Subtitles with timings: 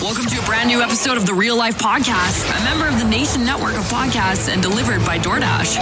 [0.00, 3.04] Welcome to a brand new episode of the Real Life Podcast, a member of the
[3.04, 5.76] Nation Network of Podcasts and delivered by DoorDash.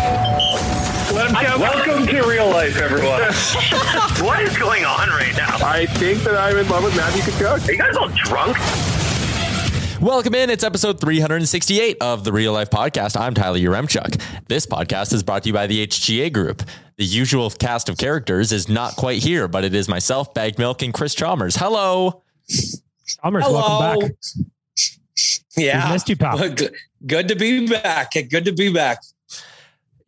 [1.15, 3.21] Welcome to real life, everyone.
[4.27, 5.59] what is going on right now?
[5.65, 7.69] I think that I'm in love with Matthew Tkachuk.
[7.69, 8.57] Are you guys all drunk?
[10.03, 10.51] Welcome in.
[10.51, 13.17] It's episode 368 of the Real Life Podcast.
[13.17, 14.21] I'm Tyler Yaremchuk.
[14.49, 16.65] This podcast is brought to you by the HGA Group.
[16.97, 20.83] The usual cast of characters is not quite here, but it is myself, Bag Milk,
[20.83, 21.55] and Chris Chalmers.
[21.55, 22.25] Hello.
[23.23, 23.61] Chalmers, Hello.
[23.61, 24.13] welcome back.
[25.57, 25.87] Yeah.
[25.89, 26.39] We missed you, pal.
[26.39, 26.73] Good,
[27.07, 28.13] good to be back.
[28.13, 28.99] Good to be back.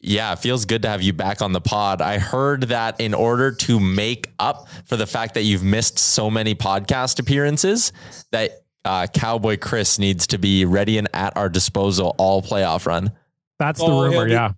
[0.02, 2.00] Yeah, it feels good to have you back on the pod.
[2.00, 6.30] I heard that in order to make up for the fact that you've missed so
[6.30, 7.92] many podcast appearances,
[8.30, 13.12] that uh, Cowboy Chris needs to be ready and at our disposal all playoff run.
[13.58, 14.24] That's Oh, the he'll rumor.
[14.26, 14.52] be- Yeah.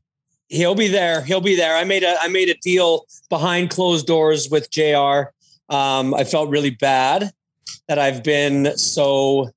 [0.48, 1.22] He'll be there.
[1.22, 1.74] He'll be there.
[1.76, 5.32] I made a I made a deal behind closed doors with JR.
[5.74, 7.32] Um, I felt really bad
[7.88, 9.50] that I've been so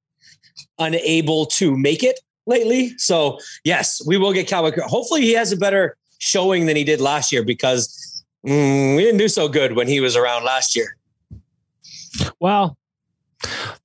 [0.79, 2.97] unable to make it lately.
[2.97, 4.71] So yes, we will get Cowboy.
[4.85, 9.19] Hopefully he has a better showing than he did last year because mm, we didn't
[9.19, 10.97] do so good when he was around last year.
[12.39, 12.77] Well,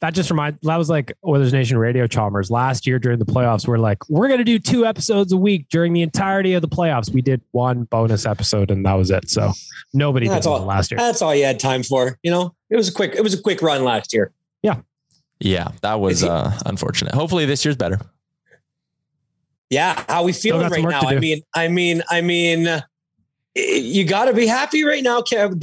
[0.00, 3.66] that just reminded that was like Oilers Nation Radio Chalmers last year during the playoffs.
[3.66, 7.12] We're like, we're gonna do two episodes a week during the entirety of the playoffs.
[7.12, 9.30] We did one bonus episode and that was it.
[9.30, 9.52] So
[9.92, 10.58] nobody That's did all.
[10.58, 10.98] one last year.
[10.98, 12.18] That's all you had time for.
[12.22, 13.14] You know, it was a quick.
[13.14, 14.32] It was a quick run last year.
[14.62, 14.80] Yeah,
[15.40, 17.14] Yeah, that was he- uh, unfortunate.
[17.14, 17.98] Hopefully this year's better.
[19.70, 21.00] Yeah, how we feeling right now?
[21.02, 22.80] I mean, I mean, I mean, uh,
[23.54, 25.62] you got to be happy right now, Kev,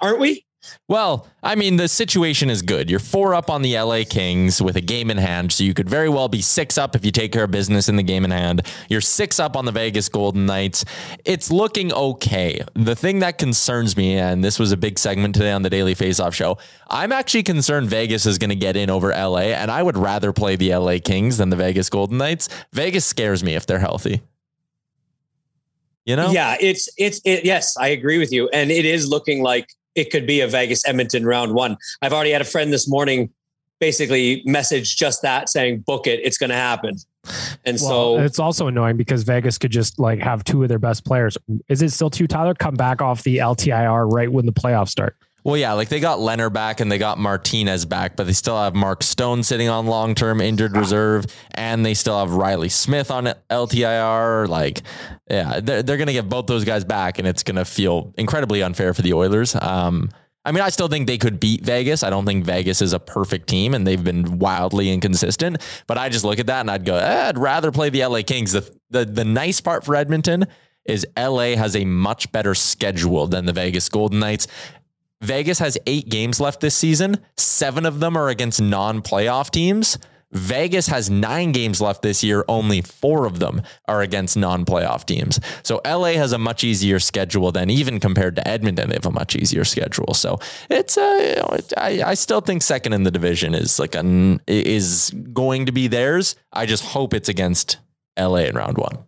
[0.00, 0.44] aren't we?
[0.88, 2.88] Well, I mean, the situation is good.
[2.88, 5.88] You're four up on the LA Kings with a game in hand, so you could
[5.88, 8.30] very well be six up if you take care of business in the game in
[8.30, 8.62] hand.
[8.88, 10.84] You're six up on the Vegas Golden Knights.
[11.24, 12.62] It's looking okay.
[12.74, 15.94] The thing that concerns me, and this was a big segment today on the Daily
[15.94, 16.58] Faceoff show,
[16.88, 20.32] I'm actually concerned Vegas is going to get in over LA, and I would rather
[20.32, 22.48] play the LA Kings than the Vegas Golden Knights.
[22.72, 24.22] Vegas scares me if they're healthy.
[26.04, 26.30] You know?
[26.30, 27.44] Yeah, it's it's it.
[27.44, 30.86] Yes, I agree with you, and it is looking like it could be a Vegas
[30.86, 31.76] Edmonton round one.
[32.00, 33.30] I've already had a friend this morning
[33.80, 36.96] basically message just that saying book it, it's going to happen,
[37.64, 40.78] and Well, so it's also annoying because Vegas could just like have two of their
[40.78, 41.36] best players.
[41.68, 45.16] Is it still two Tyler come back off the LTIR right when the playoffs start?
[45.44, 48.56] Well, yeah, like they got Leonard back and they got Martinez back, but they still
[48.56, 53.10] have Mark Stone sitting on long term injured reserve, and they still have Reilly Smith
[53.10, 54.46] on LTIR.
[54.48, 54.82] Like,
[55.28, 58.14] yeah, they're, they're going to get both those guys back, and it's going to feel
[58.16, 59.56] incredibly unfair for the Oilers.
[59.56, 60.10] Um,
[60.44, 62.02] I mean, I still think they could beat Vegas.
[62.02, 65.60] I don't think Vegas is a perfect team, and they've been wildly inconsistent.
[65.86, 68.22] But I just look at that and I'd go, eh, I'd rather play the LA
[68.22, 68.52] Kings.
[68.52, 70.46] The, the the nice part for Edmonton
[70.84, 74.48] is LA has a much better schedule than the Vegas Golden Knights.
[75.22, 77.16] Vegas has eight games left this season.
[77.36, 79.98] Seven of them are against non playoff teams.
[80.32, 82.44] Vegas has nine games left this year.
[82.48, 85.38] Only four of them are against non playoff teams.
[85.62, 88.88] So LA has a much easier schedule than even compared to Edmonton.
[88.88, 90.14] They have a much easier schedule.
[90.14, 90.38] So
[90.70, 95.66] it's, uh, I, I still think second in the division is like a, is going
[95.66, 96.34] to be theirs.
[96.52, 97.78] I just hope it's against
[98.18, 99.04] LA in round one.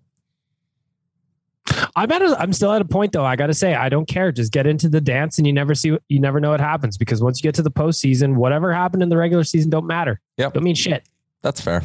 [1.96, 3.24] I'm at a, I'm still at a point though.
[3.24, 4.32] I got to say, I don't care.
[4.32, 7.22] Just get into the dance, and you never see, you never know what happens because
[7.22, 10.20] once you get to the postseason, whatever happened in the regular season don't matter.
[10.36, 11.04] Yep, don't mean shit.
[11.42, 11.82] That's fair.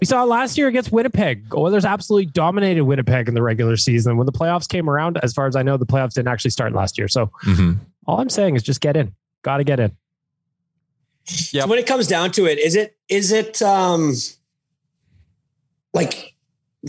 [0.00, 1.52] We saw last year against Winnipeg.
[1.54, 4.16] Oilers absolutely dominated Winnipeg in the regular season.
[4.16, 6.72] When the playoffs came around, as far as I know, the playoffs didn't actually start
[6.72, 7.08] last year.
[7.08, 7.72] So mm-hmm.
[8.06, 9.14] all I'm saying is just get in.
[9.42, 9.96] Got to get in.
[11.52, 11.62] Yeah.
[11.62, 14.14] So when it comes down to it, is it is it um
[15.92, 16.34] like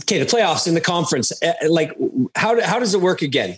[0.02, 1.96] okay, the playoffs in the conference, eh, like
[2.34, 3.56] how how does it work again?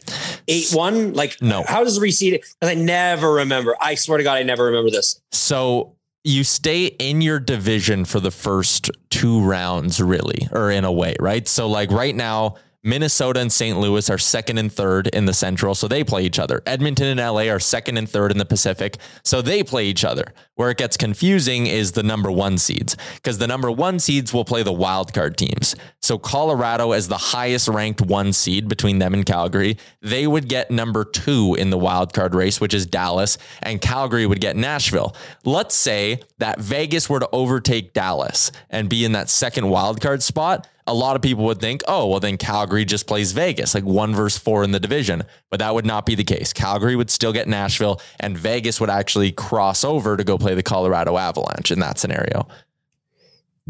[0.48, 1.64] Eight one, like no.
[1.66, 2.32] How does it reseed?
[2.32, 3.76] Because I never remember.
[3.80, 5.20] I swear to God, I never remember this.
[5.30, 10.92] So you stay in your division for the first two rounds, really, or in a
[10.92, 11.46] way, right?
[11.48, 13.78] So like right now, Minnesota and St.
[13.78, 16.62] Louis are second and third in the Central, so they play each other.
[16.66, 20.32] Edmonton and LA are second and third in the Pacific, so they play each other.
[20.56, 24.44] Where it gets confusing is the number one seeds, because the number one seeds will
[24.44, 25.76] play the wild card teams.
[26.00, 30.72] So Colorado, as the highest ranked one seed between them and Calgary, they would get
[30.72, 35.14] number two in the wild card race, which is Dallas, and Calgary would get Nashville.
[35.44, 40.20] Let's say that Vegas were to overtake Dallas and be in that second wild card
[40.20, 43.84] spot a lot of people would think, oh, well, then Calgary just plays Vegas, like
[43.84, 45.22] one versus four in the division.
[45.50, 46.52] But that would not be the case.
[46.52, 50.62] Calgary would still get Nashville, and Vegas would actually cross over to go play the
[50.62, 52.48] Colorado Avalanche in that scenario.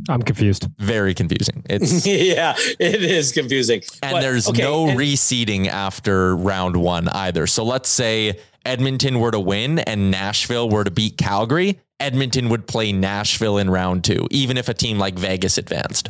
[0.08, 0.66] I'm confused.
[0.78, 1.62] Very confusing.
[1.68, 3.82] It's yeah, it is confusing.
[4.02, 7.46] And but, there's okay, no and- reseeding after round one either.
[7.46, 12.66] So let's say Edmonton were to win and Nashville were to beat Calgary, Edmonton would
[12.66, 16.08] play Nashville in round two, even if a team like Vegas advanced.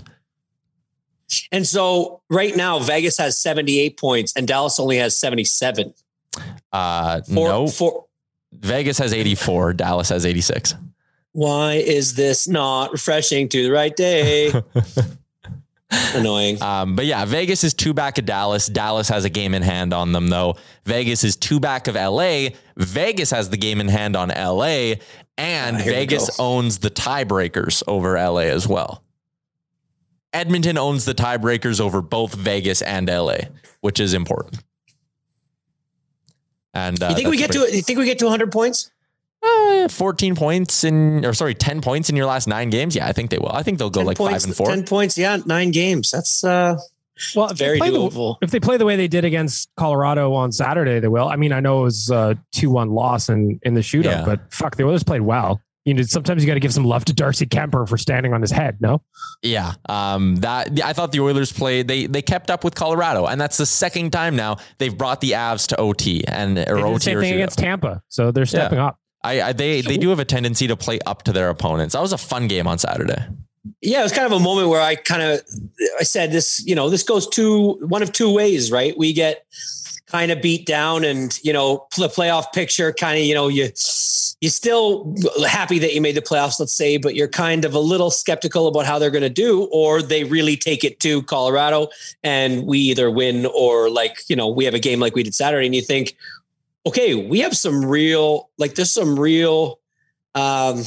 [1.51, 5.95] And so right now, Vegas has 78 points and Dallas only has 77.
[6.73, 7.69] Uh, four, no.
[7.69, 8.07] Four,
[8.53, 9.75] Vegas has 84.
[9.75, 10.75] Dallas has 86.
[11.33, 14.53] Why is this not refreshing to the right day?
[16.15, 16.61] Annoying.
[16.63, 18.67] Um, but yeah, Vegas is two back of Dallas.
[18.67, 20.57] Dallas has a game in hand on them, though.
[20.85, 22.49] Vegas is two back of LA.
[22.77, 24.95] Vegas has the game in hand on LA,
[25.37, 29.03] and ah, Vegas owns the tiebreakers over LA as well.
[30.33, 33.37] Edmonton owns the tiebreakers over both Vegas and LA,
[33.81, 34.63] which is important.
[36.75, 38.91] And uh, you think we get to you think we get to 100 points?
[39.43, 42.97] Uh, 14 points in or sorry 10 points in your last nine games?
[42.97, 43.53] Yeah i think they will.
[43.53, 44.67] I think they'll go like points, five and four.
[44.69, 46.11] 10 points yeah nine games.
[46.11, 46.79] That's uh
[47.37, 50.99] well very doable the, if they play the way they did against colorado on saturday
[50.99, 51.29] they will.
[51.29, 54.25] I mean i know it was a 2-1 loss in in the shootout yeah.
[54.25, 57.05] but fuck the others played well you know, sometimes you got to give some love
[57.07, 58.81] to Darcy Kuemper for standing on his head.
[58.81, 59.03] No.
[59.43, 59.75] Yeah.
[59.89, 61.89] Um, that I thought the Oilers played.
[61.89, 65.33] They they kept up with Colorado, and that's the second time now they've brought the
[65.33, 66.95] Avs to OT and or they OT.
[66.95, 68.87] The same thing against Tampa, so they're stepping yeah.
[68.87, 68.99] up.
[69.25, 71.95] I, I they they do have a tendency to play up to their opponents.
[71.95, 73.27] That was a fun game on Saturday.
[73.81, 75.41] Yeah, it was kind of a moment where I kind of
[75.99, 76.65] I said this.
[76.65, 78.97] You know, this goes two one of two ways, right?
[78.97, 79.45] We get
[80.07, 83.71] kind of beat down and you know the playoff picture kind of you know you
[84.43, 85.15] you're still
[85.49, 88.67] happy that you made the playoffs let's say but you're kind of a little skeptical
[88.67, 91.89] about how they're going to do or they really take it to colorado
[92.23, 95.35] and we either win or like you know we have a game like we did
[95.35, 96.17] saturday and you think
[96.85, 99.79] okay we have some real like there's some real
[100.35, 100.83] um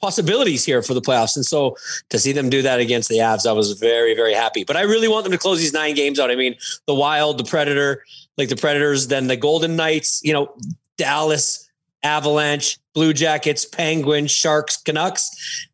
[0.00, 1.36] possibilities here for the playoffs.
[1.36, 1.76] And so
[2.08, 4.64] to see them do that against the Avs, I was very, very happy.
[4.64, 6.30] But I really want them to close these nine games out.
[6.30, 8.02] I mean, the Wild, the Predator,
[8.38, 10.54] like the Predators, then the Golden Knights, you know,
[10.96, 11.69] Dallas,
[12.02, 15.68] Avalanche, Blue Jackets, Penguins, Sharks, Canucks.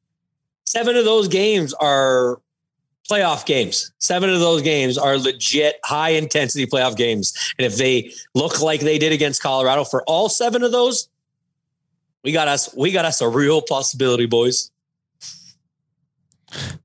[0.64, 2.40] Seven of those games are
[3.08, 3.92] playoff games.
[3.98, 7.32] Seven of those games are legit high intensity playoff games.
[7.58, 11.08] And if they look like they did against Colorado for all seven of those,
[12.24, 12.74] we got us.
[12.76, 14.70] We got us a real possibility, boys.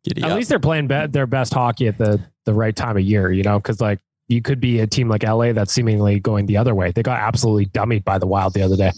[0.03, 0.37] Giddy at up.
[0.37, 3.43] least they're playing be- their best hockey at the the right time of year, you
[3.43, 6.73] know, because like you could be a team like LA that's seemingly going the other
[6.73, 6.91] way.
[6.91, 8.91] They got absolutely dummied by the Wild the other day.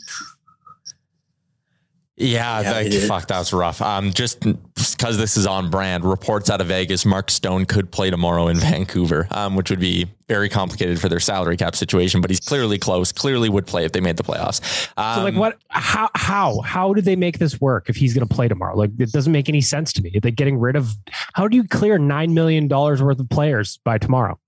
[2.15, 3.82] Yeah, yeah fuck, that was rough.
[3.82, 8.12] Um, just because this is on brand, reports out of Vegas, Mark Stone could play
[8.12, 12.22] tomorrow in Vancouver, um, which would be very complicated for their salary cap situation.
[12.22, 13.12] But he's clearly close.
[13.12, 14.89] Clearly would play if they made the playoffs.
[14.96, 15.58] Um, so, like, um, what?
[15.70, 16.10] How?
[16.13, 16.62] How?
[16.62, 18.77] How did they make this work if he's going to play tomorrow?
[18.77, 20.12] Like, it doesn't make any sense to me.
[20.15, 20.93] Are they getting rid of?
[21.34, 24.39] How do you clear nine million dollars worth of players by tomorrow?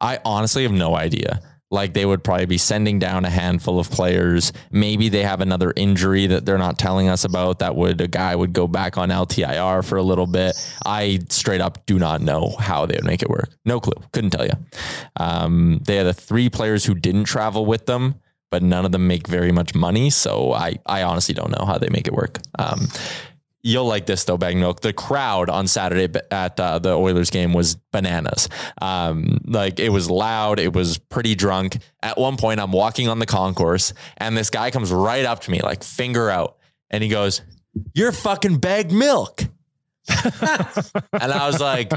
[0.00, 1.40] I honestly have no idea.
[1.74, 4.52] Like they would probably be sending down a handful of players.
[4.70, 8.34] Maybe they have another injury that they're not telling us about that would a guy
[8.34, 10.54] would go back on LTIR for a little bit.
[10.86, 13.50] I straight up do not know how they would make it work.
[13.64, 14.02] No clue.
[14.12, 14.54] Couldn't tell you.
[15.16, 18.14] Um, they had the three players who didn't travel with them,
[18.50, 20.10] but none of them make very much money.
[20.10, 22.38] So I, I honestly don't know how they make it work.
[22.58, 22.88] Um,
[23.66, 24.82] You'll like this though, Bag Milk.
[24.82, 28.50] The crowd on Saturday at uh, the Oilers game was bananas.
[28.82, 30.58] Um, like it was loud.
[30.58, 31.78] It was pretty drunk.
[32.02, 35.50] At one point, I'm walking on the concourse, and this guy comes right up to
[35.50, 36.58] me, like finger out,
[36.90, 37.40] and he goes,
[37.94, 39.40] "You're fucking Bag Milk."
[40.08, 41.90] and I was like,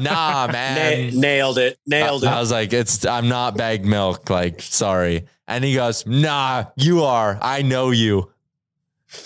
[0.00, 1.78] "Nah, man." Na- nailed it.
[1.86, 2.28] Nailed it.
[2.28, 5.26] I was like, "It's I'm not Bag Milk." Like, sorry.
[5.46, 7.38] And he goes, "Nah, you are.
[7.42, 8.32] I know you."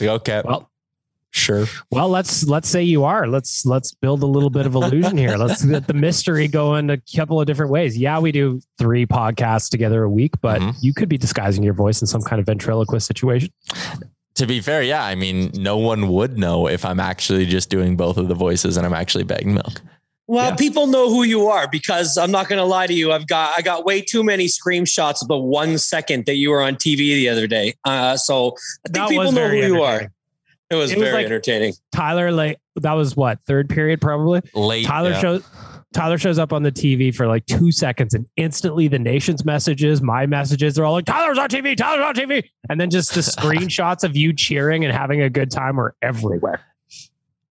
[0.01, 0.43] Like, okay.
[0.45, 0.70] Well,
[1.33, 1.67] Sure.
[1.93, 3.29] Well, let's let's say you are.
[3.29, 5.37] Let's let's build a little bit of illusion here.
[5.37, 7.97] Let's let the mystery go in a couple of different ways.
[7.97, 10.75] Yeah, we do three podcasts together a week, but Mhm.
[10.81, 13.51] you could be disguising your voice in some kind of ventriloquist situation.
[14.35, 15.05] To be fair, yeah.
[15.05, 18.77] I mean, no one would know if I'm actually just doing both of the voices
[18.77, 19.81] and I'm actually bagging milk.
[20.27, 20.57] Well, Yeah.
[20.57, 23.13] people know who you are because I'm not going to lie to you.
[23.13, 26.63] I've got I got way too many screenshots of the one second that you were
[26.63, 27.75] on TV the other day.
[27.85, 28.55] Uh, so
[28.87, 30.11] I think That people know who you are.
[30.71, 30.79] Entertaining.
[30.79, 31.75] It was It was very like- entertaining.
[31.93, 34.43] Tyler, like that was what third period probably.
[34.55, 34.87] Late.
[34.87, 35.21] Tyler yeah.
[35.21, 35.45] shows
[35.93, 40.01] Tyler shows up on the TV for like two seconds, and instantly the nation's messages,
[40.01, 43.21] my messages, they're all like Tyler's on TV, Tyler's on TV, and then just the
[43.21, 46.61] screenshots of you cheering and having a good time were everywhere.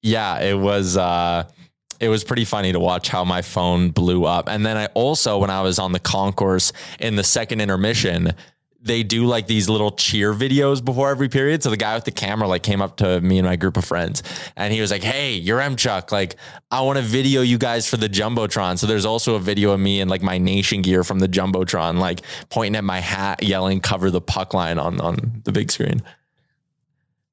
[0.04, 1.50] Yeah, it was uh
[2.00, 4.48] it was pretty funny to watch how my phone blew up.
[4.48, 8.34] And then I also when I was on the concourse in the second intermission,
[8.88, 11.64] they do like these little cheer videos before every period.
[11.64, 13.86] So the guy with the camera like came up to me and my group of
[13.86, 14.24] friends
[14.56, 16.12] and he was like, Hey, you're M Chuck.
[16.12, 16.36] Like,
[16.72, 18.78] I want to video you guys for the Jumbotron.
[18.78, 22.00] So there's also a video of me in like my nation gear from the Jumbotron,
[22.00, 26.02] like pointing at my hat, yelling, cover the puck line on on the big screen.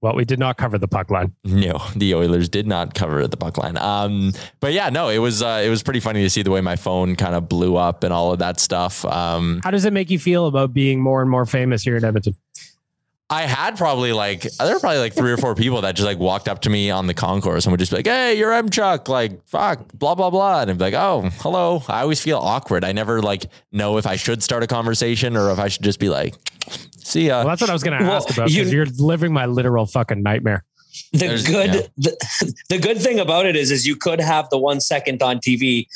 [0.05, 1.35] Well, we did not cover the puck line.
[1.45, 3.79] No, the Oilers did not cover the puck line.
[3.79, 6.61] Um, but yeah, no, it was uh, it was pretty funny to see the way
[6.61, 9.07] my phone kind of blew up and all of that stuff.
[9.07, 12.05] Um, How does it make you feel about being more and more famous here in
[12.05, 12.37] Edmonton?
[13.31, 16.19] I had probably like there were probably like three or four people that just like
[16.19, 18.69] walked up to me on the concourse and would just be like, "Hey, you're M
[18.69, 22.37] Chuck," like "fuck," blah blah blah, and I'd be like, "Oh, hello." I always feel
[22.37, 22.85] awkward.
[22.85, 25.99] I never like know if I should start a conversation or if I should just
[25.99, 26.35] be like,
[27.05, 29.33] "See ya." Well, that's what I was going to Well, ask about You, you're living
[29.33, 30.65] my literal fucking nightmare.
[31.13, 31.81] The There's- good yeah.
[31.97, 35.39] the, the good thing about it is is you could have the one second on
[35.39, 35.87] TV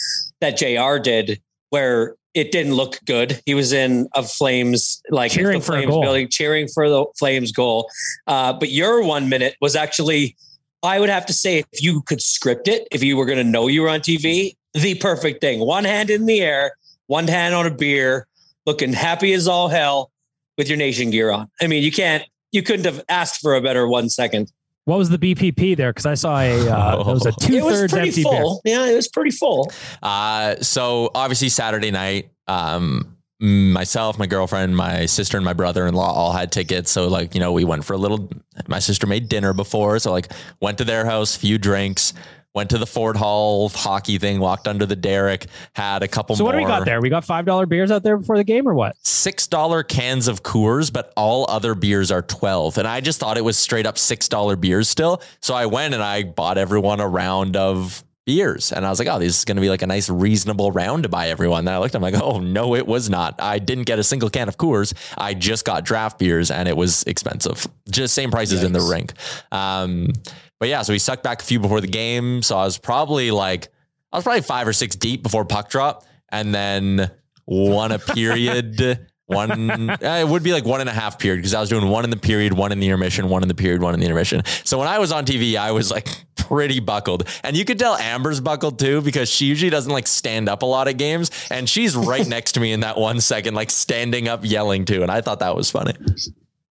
[0.41, 3.41] that JR did where it didn't look good.
[3.47, 6.03] He was in a Flames like Cheering the for a Flames goal.
[6.03, 7.89] building, cheering for the Flames goal.
[8.27, 10.37] Uh, but your one minute was actually,
[10.83, 13.45] I would have to say, if you could script it, if you were going to
[13.45, 15.61] know you were on TV, the perfect thing.
[15.61, 16.73] One hand in the air,
[17.07, 18.27] one hand on a beer,
[18.67, 20.11] looking happy as all hell
[20.59, 21.49] with your nation gear on.
[21.63, 24.53] I mean, you can't, you couldn't have asked for a better one second.
[24.85, 25.91] What was the BPP there?
[25.91, 28.33] Because I saw a uh, there was a two thirds pretty empty beer.
[28.33, 28.61] full.
[28.65, 29.71] Yeah, it was pretty full.
[30.03, 36.33] Uh, so obviously Saturday night, um, myself, my girlfriend, my sister, and my brother-in-law all
[36.33, 36.91] had tickets.
[36.91, 38.31] So like, you know, we went for a little.
[38.67, 42.15] My sister made dinner before, so like, went to their house, few drinks,
[42.55, 46.37] went to the Ford Hall hockey thing, walked under the derrick, had a couple.
[46.37, 47.01] So what do we got there?
[47.01, 48.97] We got five dollar beers out there before the game, or what?
[49.03, 52.79] Six dollar cans of Coors, but all other beers are twelve.
[52.79, 55.23] And I just thought it was straight up six dollar beers still.
[55.41, 58.73] So I went and I bought everyone a round of beers.
[58.73, 61.05] And I was like, oh, this is going to be like a nice, reasonable round
[61.05, 61.65] to buy everyone.
[61.65, 63.37] Then I looked, I'm like, oh, no, it was not.
[63.39, 64.93] I didn't get a single can of Coors.
[65.17, 67.67] I just got draft beers and it was expensive.
[67.91, 69.15] Just same prices in the rink.
[69.51, 70.13] Um,
[70.59, 72.43] but yeah, so we sucked back a few before the game.
[72.43, 73.69] So I was probably like,
[74.13, 76.05] I was probably five or six deep before puck drop.
[76.31, 77.11] And then
[77.45, 79.07] one a period.
[79.29, 81.87] One, uh, it would be like one and a half period because I was doing
[81.91, 84.07] one in the period, one in the intermission, one in the period, one in the
[84.07, 84.43] intermission.
[84.65, 87.29] So when I was on TV, I was like pretty buckled.
[87.45, 90.67] And you could tell Amber's buckled too because she usually doesn't like stand up a
[90.67, 91.31] lot of games.
[91.51, 95.03] And she's right next to me in that one second, like standing up, yelling too.
[95.03, 95.93] And I thought that was funny.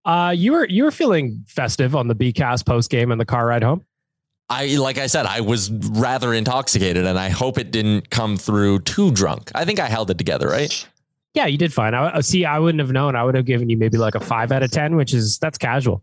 [0.08, 3.46] Uh, you were you were feeling festive on the BCast post game and the car
[3.46, 3.84] ride home.
[4.50, 8.80] I, like I said, I was rather intoxicated and I hope it didn't come through
[8.80, 9.52] too drunk.
[9.54, 10.88] I think I held it together, right?
[11.34, 11.94] Yeah, you did fine.
[11.94, 12.46] I, I- see.
[12.46, 13.18] I wouldn't have known.
[13.18, 15.58] I would have given you maybe like a five out of ten, which is that's
[15.58, 16.02] casual.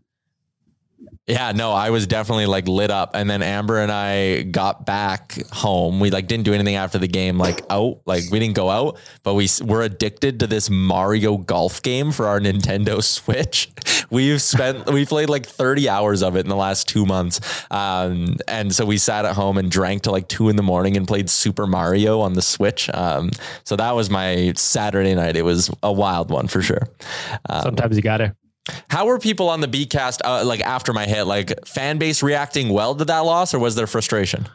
[1.27, 3.15] Yeah, no, I was definitely like lit up.
[3.15, 5.99] And then Amber and I got back home.
[5.99, 8.99] We like didn't do anything after the game, like out, like we didn't go out,
[9.23, 13.71] but we were addicted to this Mario golf game for our Nintendo Switch.
[14.11, 17.39] We've spent, we played like 30 hours of it in the last two months.
[17.71, 20.95] Um, and so we sat at home and drank till like two in the morning
[20.95, 22.87] and played Super Mario on the Switch.
[22.93, 23.31] Um,
[23.63, 25.35] so that was my Saturday night.
[25.35, 26.87] It was a wild one for sure.
[27.49, 28.35] Um, Sometimes you got to.
[28.89, 31.25] How were people on the Bcast uh, like after my hit?
[31.25, 34.47] Like fan base reacting well to that loss, or was there frustration?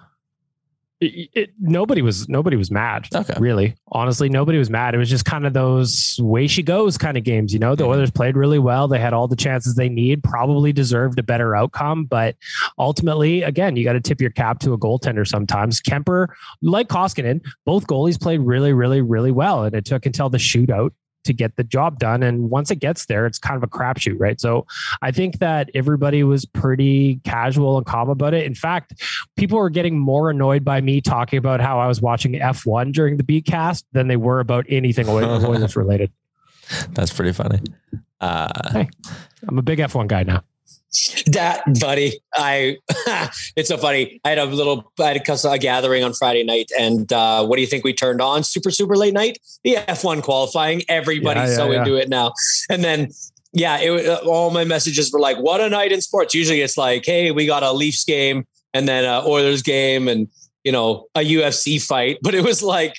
[1.00, 3.09] It, it, nobody was nobody was mad.
[3.14, 3.35] Okay.
[3.38, 4.95] Really, honestly, nobody was mad.
[4.95, 7.55] It was just kind of those way she goes kind of games.
[7.55, 7.93] You know, the mm-hmm.
[7.93, 8.87] Oilers played really well.
[8.87, 10.23] They had all the chances they need.
[10.23, 12.37] Probably deserved a better outcome, but
[12.79, 15.26] ultimately, again, you got to tip your cap to a goaltender.
[15.26, 16.26] Sometimes Kuemper,
[16.61, 20.90] like Koskinen, both goalies played really, really, really well, and it took until the shootout
[21.25, 22.23] to get the job done.
[22.23, 24.41] And once it gets there, it's kind of a crapshoot, right?
[24.41, 24.67] So
[25.03, 28.47] I think that everybody was pretty casual and calm about it.
[28.47, 29.03] In fact,
[29.37, 33.17] people were getting more annoyed by me talking about how I was watching F1 during
[33.17, 35.09] the beat cast than they were about anything
[35.45, 36.11] Oilers related.
[36.91, 37.61] That's pretty funny.
[38.21, 38.89] Uh, hey,
[39.49, 40.45] I'm a big F1 guy now.
[41.26, 42.78] That buddy, I
[43.54, 44.20] it's so funny.
[44.25, 47.56] I had a little I had a, a gathering on Friday night, and uh, what
[47.56, 48.42] do you think we turned on?
[48.42, 50.82] Super super late night, the F1 qualifying.
[50.88, 51.78] Everybody's yeah, yeah, so yeah.
[51.78, 52.32] into it now,
[52.68, 53.11] and then
[53.52, 56.76] yeah, it, uh, all my messages were like, "What a night in sports!" Usually it's
[56.76, 60.28] like, "Hey, we got a Leafs game, and then a Oilers game, and
[60.64, 62.94] you know a UFC fight," but it was like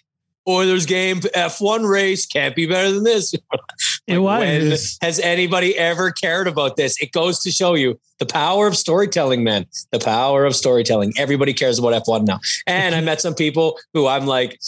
[0.47, 3.33] Oilers game, F1 race can't be better than this.
[4.11, 4.97] it was.
[5.01, 7.01] has anybody ever cared about this?
[7.01, 9.65] It goes to show you the power of storytelling, man.
[9.91, 11.13] The power of storytelling.
[11.17, 12.39] Everybody cares about F1 now.
[12.67, 14.59] And I met some people who I'm like,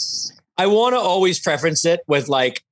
[0.58, 2.64] I want to always preference it with like,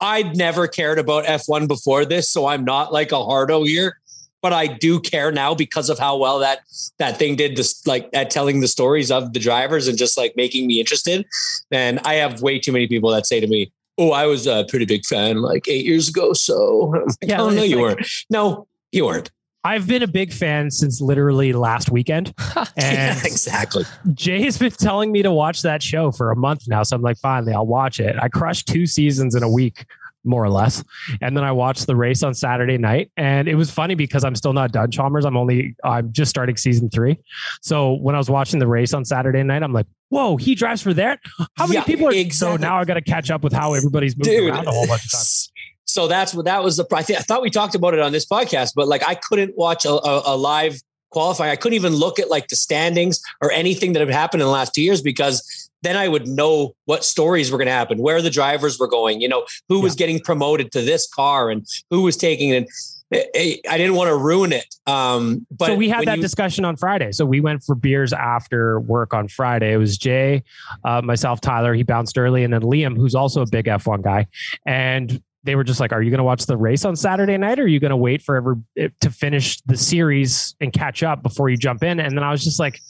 [0.00, 4.00] I'd never cared about F1 before this, so I'm not like a hardo here
[4.42, 6.60] but I do care now because of how well that
[6.98, 10.34] that thing did this like at telling the stories of the drivers and just like
[10.36, 11.26] making me interested.
[11.70, 14.64] And I have way too many people that say to me, "Oh, I was a
[14.68, 16.92] pretty big fan like eight years ago." So
[17.22, 18.08] yeah, oh, no, you like, weren't.
[18.30, 19.30] No, you weren't.
[19.62, 22.34] I've been a big fan since literally last weekend.
[22.76, 23.84] And yeah, exactly.
[24.14, 26.82] Jay has been telling me to watch that show for a month now.
[26.82, 28.16] So I'm like, finally, I'll watch it.
[28.20, 29.84] I crushed two seasons in a week
[30.24, 30.84] more or less.
[31.20, 34.34] And then I watched the race on Saturday night, and it was funny because I'm
[34.34, 35.24] still not done Chalmers.
[35.24, 37.18] I'm only I'm just starting season three.
[37.60, 40.82] So when I was watching the race on Saturday night, I'm like, whoa, he drives
[40.82, 41.20] for that.
[41.56, 42.56] How many yeah, people are exactly.
[42.56, 44.50] so now I got to catch up with how everybody's moving Dude.
[44.50, 45.50] around a whole bunch of times.
[45.86, 46.86] So that's what that was the.
[46.92, 49.56] I, th- I thought we talked about it on this podcast, but like I couldn't
[49.56, 51.50] watch a, a, a live qualifying.
[51.50, 54.52] I couldn't even look at like the standings or anything that had happened in the
[54.52, 58.22] last two years because then I would know what stories were going to happen, where
[58.22, 59.82] the drivers were going, you know, who yeah.
[59.82, 62.68] was getting promoted to this car and who was taking it.
[63.12, 64.74] I didn't want to ruin it.
[64.86, 67.10] Um, but so we had that you, discussion on Friday.
[67.12, 69.72] So we went for beers after work on Friday.
[69.72, 70.44] It was Jay,
[70.84, 71.74] uh, myself, Tyler.
[71.74, 74.28] He bounced early, and then Liam, who's also a big F1 guy.
[74.64, 77.58] And they were just like, "Are you going to watch the race on Saturday night,
[77.58, 81.22] or are you going to wait for ever to finish the series and catch up
[81.22, 82.80] before you jump in?" And then I was just like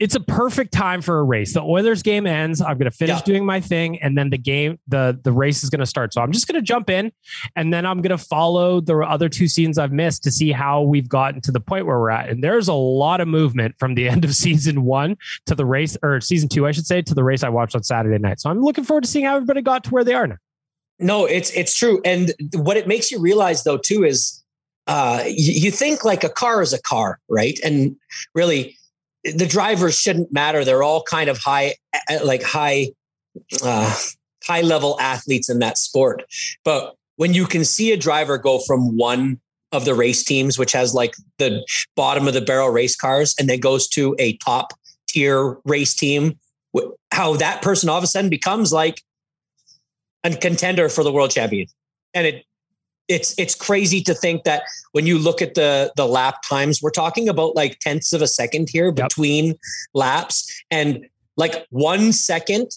[0.00, 1.54] it's a perfect time for a race.
[1.54, 2.60] The Oilers game ends.
[2.60, 3.22] I'm going to finish yeah.
[3.24, 6.14] doing my thing, and then the game, the the race is going to start.
[6.14, 7.10] So I'm just going to jump in,
[7.56, 10.82] and then I'm going to follow the other two seasons I've missed to see how
[10.82, 12.28] we've gotten to the point where we're at.
[12.28, 15.96] And there's a lot of movement from the end of season one to the race,
[16.02, 18.40] or season two, I should say, to the race I watched on Saturday night.
[18.40, 20.36] So I'm looking forward to seeing how everybody got to where they are now.
[21.00, 24.42] No, it's it's true, and what it makes you realize though too is.
[24.90, 27.60] Uh, you, you think like a car is a car, right?
[27.62, 27.94] And
[28.34, 28.77] really,
[29.24, 30.64] the drivers shouldn't matter.
[30.64, 31.74] They're all kind of high,
[32.24, 32.88] like high,
[33.62, 33.94] uh,
[34.44, 36.24] high level athletes in that sport.
[36.64, 39.40] But when you can see a driver go from one
[39.72, 43.48] of the race teams, which has like the bottom of the barrel race cars, and
[43.48, 44.72] then goes to a top
[45.08, 46.38] tier race team,
[47.12, 49.02] how that person all of a sudden becomes like
[50.24, 51.66] a contender for the world champion.
[52.14, 52.44] And it
[53.08, 56.90] it's it's crazy to think that when you look at the the lap times, we're
[56.90, 59.56] talking about like tenths of a second here between yep.
[59.94, 62.70] laps, and like one second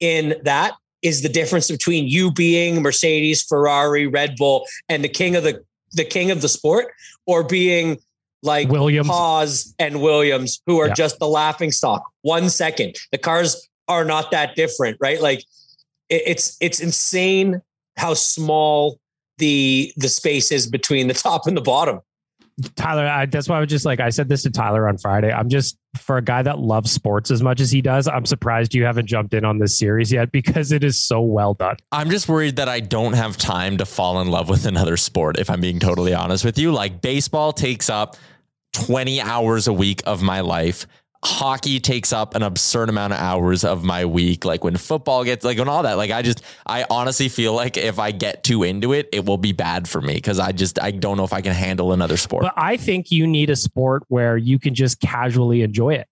[0.00, 5.34] in that is the difference between you being Mercedes, Ferrari, Red Bull, and the king
[5.34, 6.88] of the the king of the sport,
[7.26, 7.98] or being
[8.42, 12.04] like Williams, Haas and Williams, who are just the laughing stock.
[12.22, 15.20] One second, the cars are not that different, right?
[15.20, 15.40] Like
[16.10, 17.62] it, it's it's insane
[17.96, 19.00] how small
[19.40, 22.00] the the space is between the top and the bottom.
[22.76, 25.32] Tyler, I, that's why I was just like, I said this to Tyler on Friday.
[25.32, 28.74] I'm just, for a guy that loves sports as much as he does, I'm surprised
[28.74, 31.76] you haven't jumped in on this series yet because it is so well done.
[31.90, 35.38] I'm just worried that I don't have time to fall in love with another sport,
[35.38, 36.72] if I'm being totally honest with you.
[36.72, 38.16] Like baseball takes up
[38.74, 40.86] 20 hours a week of my life
[41.22, 45.44] hockey takes up an absurd amount of hours of my week like when football gets
[45.44, 48.62] like when all that like i just i honestly feel like if i get too
[48.62, 51.34] into it it will be bad for me because i just i don't know if
[51.34, 52.42] i can handle another sport.
[52.42, 56.08] But i think you need a sport where you can just casually enjoy it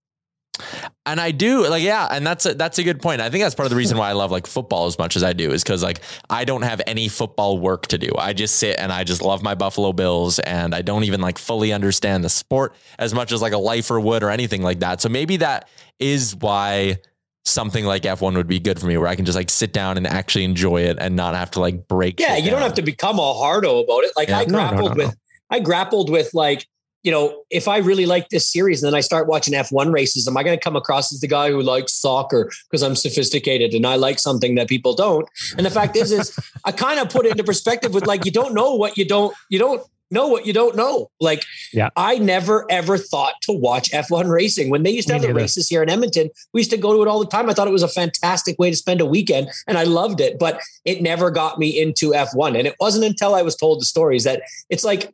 [1.06, 2.08] and I do like, yeah.
[2.10, 3.20] And that's a, that's a good point.
[3.20, 5.22] I think that's part of the reason why I love like football as much as
[5.22, 8.10] I do is because like I don't have any football work to do.
[8.18, 11.38] I just sit and I just love my Buffalo Bills and I don't even like
[11.38, 15.00] fully understand the sport as much as like a lifer would or anything like that.
[15.00, 15.68] So maybe that
[15.98, 16.98] is why
[17.44, 19.96] something like F1 would be good for me where I can just like sit down
[19.96, 22.20] and actually enjoy it and not have to like break.
[22.20, 22.36] Yeah.
[22.36, 22.52] You down.
[22.52, 24.12] don't have to become a hardo about it.
[24.16, 24.38] Like yeah.
[24.38, 25.16] I grappled no, no, no, with,
[25.50, 26.66] I grappled with like,
[27.02, 30.26] you know, if I really like this series and then I start watching F1 races,
[30.26, 33.72] am I going to come across as the guy who likes soccer because I'm sophisticated
[33.72, 35.28] and I like something that people don't?
[35.56, 38.32] And the fact is, is I kind of put it into perspective with like, you
[38.32, 41.10] don't know what you don't, you don't know what you don't know.
[41.20, 41.90] Like, yeah.
[41.96, 44.70] I never ever thought to watch F1 racing.
[44.70, 47.02] When they used to have the races here in Edmonton, we used to go to
[47.02, 47.48] it all the time.
[47.48, 50.38] I thought it was a fantastic way to spend a weekend and I loved it,
[50.38, 52.56] but it never got me into F1.
[52.56, 55.12] And it wasn't until I was told the stories that it's like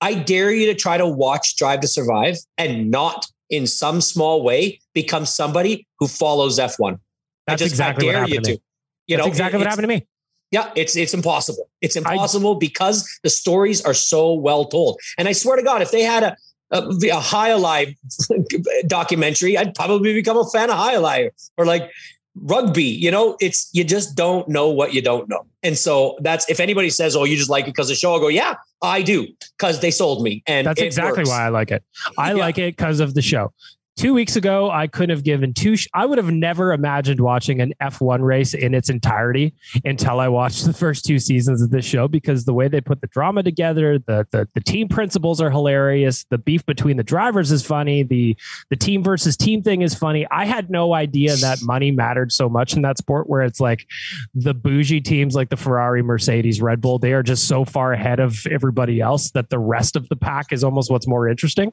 [0.00, 4.42] I dare you to try to watch Drive to Survive and not in some small
[4.42, 6.98] way become somebody who follows F1.
[7.46, 8.42] That's I just exactly I dare you to.
[8.42, 8.50] to.
[9.06, 10.06] You That's know, exactly it, what happened to me.
[10.50, 11.68] Yeah, it's it's impossible.
[11.80, 15.00] It's impossible I, because the stories are so well told.
[15.18, 16.36] And I swear to God, if they had a
[16.70, 17.96] a, a Jai Alai
[18.86, 21.90] documentary, I'd probably become a fan of Jai Alai or like
[22.34, 22.84] rugby.
[22.84, 25.46] You know, it's you just don't know what you don't know.
[25.66, 28.20] And so that's if anybody says, "Oh, you just like it because the show," I
[28.20, 29.26] go, "Yeah, I do,"
[29.58, 30.42] because they sold me.
[30.46, 31.30] And that's exactly works.
[31.30, 31.82] why I like it.
[32.16, 32.38] I yeah.
[32.38, 33.52] like it because of the show
[33.96, 35.76] two weeks ago, I couldn't have given two.
[35.76, 39.54] Sh- I would have never imagined watching an F1 race in its entirety
[39.84, 43.00] until I watched the first two seasons of this show because the way they put
[43.00, 46.24] the drama together, the, the, the team principals are hilarious.
[46.30, 48.02] The beef between the drivers is funny.
[48.02, 48.36] The,
[48.70, 50.26] the team versus team thing is funny.
[50.30, 53.86] I had no idea that money mattered so much in that sport where it's like
[54.34, 58.20] the bougie teams like the Ferrari, Mercedes, Red Bull, they are just so far ahead
[58.20, 61.72] of everybody else that the rest of the pack is almost what's more interesting.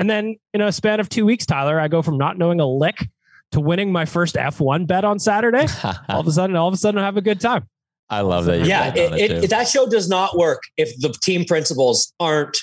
[0.00, 2.66] And then in a span of two weeks, Tyler, I go from not knowing a
[2.66, 3.06] lick
[3.52, 5.66] to winning my first F1 bet on Saturday.
[6.08, 7.68] all of a sudden, all of a sudden, I have a good time.
[8.08, 8.64] I love that.
[8.64, 12.56] Yeah, it, it, it, that show does not work if the team principals aren't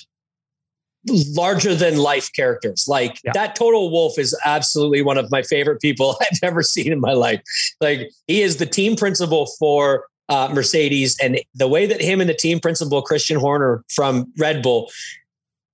[1.36, 2.88] larger than life characters.
[2.88, 3.34] Like yeah.
[3.34, 7.14] that Toto Wolff is absolutely one of my favorite people I've ever seen in my
[7.14, 7.44] life.
[7.80, 12.30] Like he is the team principal for uh, Mercedes, and the way that him and
[12.30, 14.90] the team principal Christian Horner from Red Bull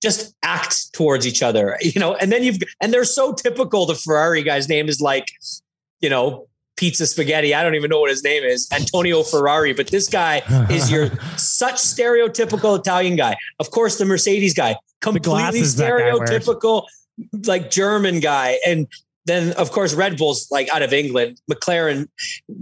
[0.03, 3.87] just act towards each other, you know, and then you've, and they're so typical.
[3.87, 5.25] The Ferrari guy's name is like,
[6.01, 7.55] you know, pizza spaghetti.
[7.55, 11.07] I don't even know what his name is, Antonio Ferrari, but this guy is your
[11.37, 13.37] such stereotypical Italian guy.
[13.59, 16.85] Of course, the Mercedes guy, completely stereotypical,
[17.45, 18.59] like German guy.
[18.65, 18.87] And
[19.25, 21.39] then of course Red Bull's like out of England.
[21.49, 22.09] McLaren,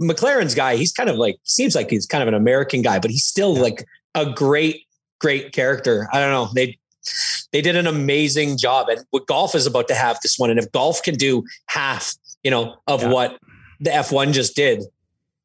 [0.00, 3.10] McLaren's guy, he's kind of like seems like he's kind of an American guy, but
[3.10, 4.86] he's still like a great,
[5.20, 6.08] great character.
[6.12, 6.50] I don't know.
[6.54, 6.78] They
[7.52, 8.88] they did an amazing job.
[8.88, 10.50] And what golf is about to have this one.
[10.50, 13.10] And if golf can do half, you know, of yeah.
[13.10, 13.38] what
[13.80, 14.82] the F1 just did,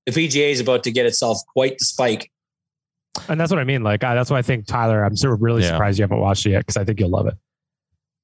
[0.06, 2.32] the PGA is about to get itself quite the spike.
[3.28, 3.84] And that's what I mean.
[3.84, 5.72] Like, I, that's why I think Tyler, I'm sort of really yeah.
[5.72, 7.34] surprised you haven't watched it yet because I think you'll love it.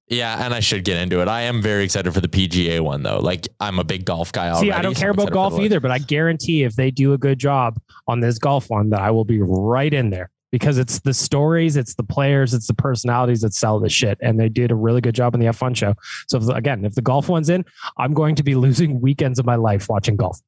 [0.07, 1.27] Yeah, and I should get into it.
[1.27, 3.19] I am very excited for the PGA one though.
[3.19, 4.67] Like I'm a big golf guy already.
[4.67, 7.39] See, I don't care about golf either, but I guarantee if they do a good
[7.39, 11.15] job on this golf one, that I will be right in there because it's the
[11.15, 14.19] stories, it's the players, it's the personalities that sell the shit.
[14.21, 15.95] And they did a really good job in the F1 show.
[16.27, 17.65] So if, again, if the golf one's in,
[17.97, 20.39] I'm going to be losing weekends of my life watching golf.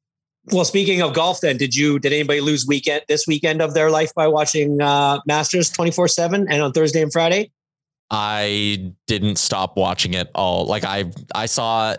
[0.52, 3.90] Well, speaking of golf, then did you did anybody lose weekend this weekend of their
[3.90, 7.50] life by watching uh, Masters twenty four seven and on Thursday and Friday?
[8.08, 10.66] I didn't stop watching it all.
[10.66, 11.96] Like I I saw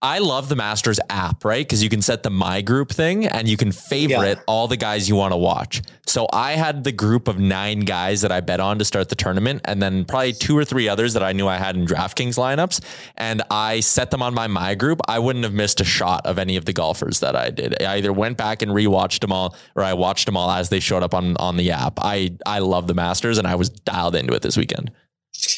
[0.00, 1.66] I love the Masters app, right?
[1.66, 4.44] Because you can set the my group thing and you can favorite yeah.
[4.46, 5.82] all the guys you want to watch.
[6.06, 9.16] So I had the group of nine guys that I bet on to start the
[9.16, 12.38] tournament, and then probably two or three others that I knew I had in DraftKings
[12.38, 12.80] lineups.
[13.16, 15.00] And I set them on my my group.
[15.08, 17.82] I wouldn't have missed a shot of any of the golfers that I did.
[17.82, 20.80] I either went back and rewatched them all, or I watched them all as they
[20.80, 21.98] showed up on on the app.
[22.00, 24.92] I I love the Masters, and I was dialed into it this weekend.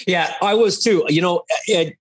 [0.07, 1.05] Yeah, I was too.
[1.09, 1.97] You know, it,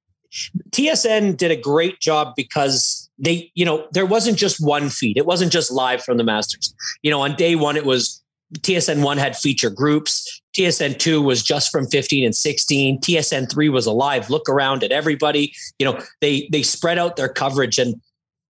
[0.72, 5.18] TSN did a great job because they, you know, there wasn't just one feed.
[5.18, 6.74] It wasn't just live from the Masters.
[7.02, 8.22] You know, on day one, it was
[8.58, 10.42] TSN one had feature groups.
[10.58, 13.00] TSN two was just from 15 and 16.
[13.02, 15.54] TSN three was a live look around at everybody.
[15.78, 18.02] You know, they they spread out their coverage and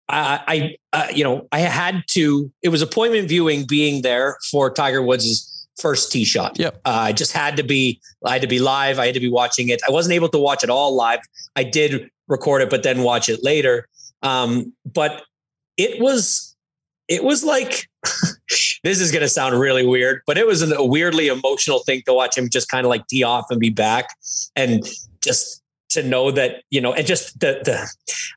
[0.09, 2.51] I, I uh, you know, I had to.
[2.61, 6.57] It was appointment viewing being there for Tiger Woods' first tee shot.
[6.59, 6.75] Yep.
[6.85, 7.99] Uh, I just had to be.
[8.25, 8.99] I had to be live.
[8.99, 9.81] I had to be watching it.
[9.87, 11.19] I wasn't able to watch it all live.
[11.55, 13.87] I did record it, but then watch it later.
[14.23, 15.23] Um, but
[15.77, 16.55] it was,
[17.07, 17.87] it was like.
[18.83, 22.13] this is going to sound really weird, but it was a weirdly emotional thing to
[22.13, 24.07] watch him just kind of like tee off and be back
[24.55, 24.87] and
[25.21, 27.89] just to know that you know and just the the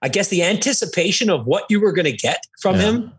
[0.03, 2.83] i guess the anticipation of what you were going to get from Yeah.
[2.83, 3.13] him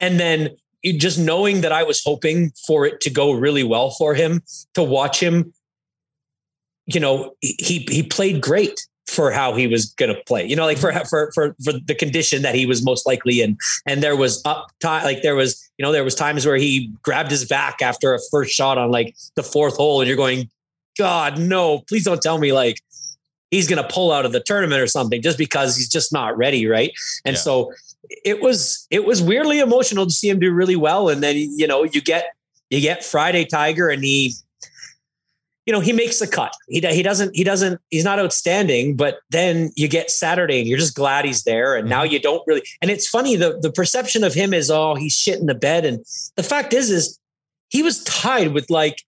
[0.00, 0.56] and then
[0.92, 4.42] just knowing that i was hoping for it to go really well for him
[4.74, 5.52] to watch him
[6.86, 10.64] you know he he played great for how he was going to play you know
[10.64, 13.56] like for for for for the condition that he was most likely in.
[13.86, 16.92] And there was up time like there was you know there was times where he
[17.02, 20.48] grabbed his back after a first shot on like the fourth hole and you're going
[20.98, 22.80] god no please don't tell me like
[23.56, 26.36] he's going to pull out of the tournament or something just because he's just not
[26.36, 26.92] ready right?
[27.24, 27.40] And Yeah.
[27.40, 27.72] so
[28.24, 31.08] it was it was weirdly emotional to see him do really well.
[31.08, 32.26] And then you know you get
[32.70, 34.34] you get friday tiger and he
[35.64, 36.52] you know he makes the cut.
[36.68, 40.78] He, he doesn't he doesn't he's not outstanding but then you get saturday and you're
[40.78, 41.76] just glad he's there.
[41.76, 42.12] And now mm-hmm.
[42.12, 45.40] you don't really and it's funny the the perception of him is oh he's shit
[45.40, 45.84] in the bed.
[45.84, 46.04] And
[46.36, 47.18] the fact is is
[47.68, 49.02] he was tied with like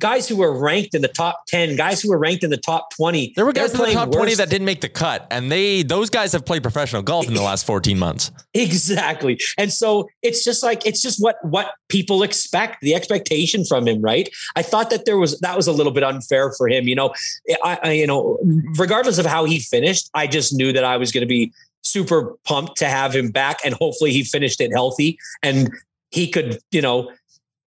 [0.00, 2.90] guys who were ranked in the top 10 guys who were ranked in the top
[2.96, 5.82] 20 There were guys in the top 20 that didn't make the cut, and they
[5.82, 8.30] those guys have played professional golf in the last 14 months.
[8.54, 9.38] Exactly.
[9.58, 14.00] And so it's just like it's just what what people expect, the expectation from him,
[14.00, 14.28] right?
[14.56, 17.14] I thought that there was that was a little bit unfair for him, you know.
[17.62, 18.38] I, I you know,
[18.78, 21.52] regardless of how he finished, I just knew that I was going to be
[21.82, 25.70] super pumped to have him back and hopefully he finished it healthy and
[26.10, 27.10] he could, you know,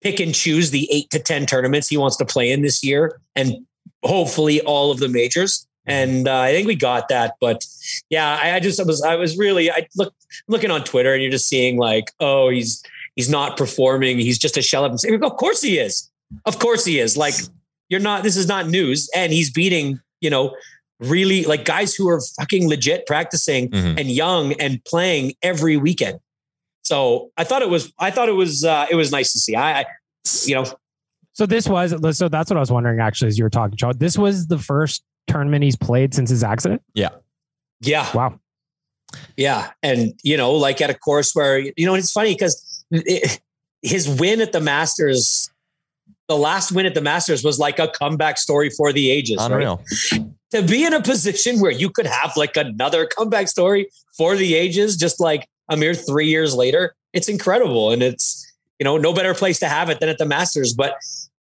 [0.01, 3.19] pick and choose the 8 to 10 tournaments he wants to play in this year
[3.35, 3.55] and
[4.03, 5.65] hopefully all of the majors.
[5.85, 7.63] And uh, I think we got that, but
[8.09, 10.13] yeah, I, I just I was I was really I look
[10.49, 12.83] looking on Twitter and you're just seeing like, oh, he's
[13.15, 14.17] he's not performing.
[14.19, 15.21] He's just a shell of himself.
[15.21, 16.09] Of course he is.
[16.45, 17.15] Of course he is.
[17.15, 17.35] Like
[17.87, 18.23] you're not.
[18.23, 19.09] This is not news.
[19.15, 20.53] And he's beating you know
[20.99, 23.97] really like guys who are fucking legit practicing Mhm.
[23.97, 26.19] and young and playing every weekend.
[26.87, 29.55] So I thought it was I thought it was uh, it was nice to see.
[29.55, 29.85] I, I
[30.45, 30.65] you know
[31.33, 33.91] So this was so that's what I was wondering actually as you were talking, Joe.
[33.91, 36.81] This was the first tournament he's played since his accident.
[36.93, 37.09] yeah
[37.81, 38.09] Yeah.
[38.13, 38.39] Wow.
[39.35, 39.71] Yeah.
[39.83, 42.85] And, you know, like at a course where, you know, it's funny because
[43.81, 45.51] his win at the Masters,
[46.29, 49.37] the last win at the Masters was like a comeback story for the ages.
[49.39, 49.51] right?
[49.51, 49.83] Unreal.
[50.51, 54.55] To be in a position where you could have like another comeback story for the
[54.55, 57.91] ages, just like a mere three years later, it's incredible.
[57.91, 58.45] And it's,
[58.79, 60.73] you know, no better place to have it than at the Masters.
[60.73, 60.95] But,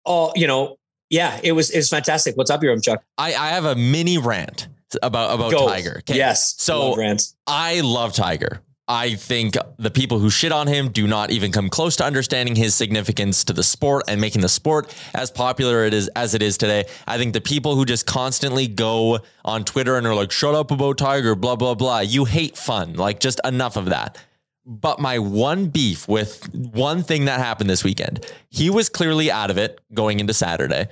[0.05, 0.79] oh, you know,
[1.11, 2.37] yeah, it was, it was fantastic.
[2.37, 2.99] What's up, Yaremchuk?
[3.19, 4.69] I, I have a mini rant
[5.03, 5.69] about about Go.
[5.69, 5.97] Tiger.
[5.99, 6.17] Okay.
[6.17, 6.55] Yes.
[6.59, 7.19] So Love.
[7.47, 8.63] I love Tiger.
[8.89, 12.55] I think the people who shit on him do not even come close to understanding
[12.55, 16.43] his significance to the sport and making the sport as popular it is as it
[16.43, 16.85] is today.
[17.05, 20.71] I think the people who just constantly go on Twitter and are like, shut up
[20.71, 22.01] about Tiger, blah, blah, blah.
[22.01, 22.95] You hate fun.
[22.95, 24.19] Like just enough of that.
[24.65, 29.51] But my one beef with one thing that happened this weekend, he was clearly out
[29.51, 30.89] of it going into Saturday.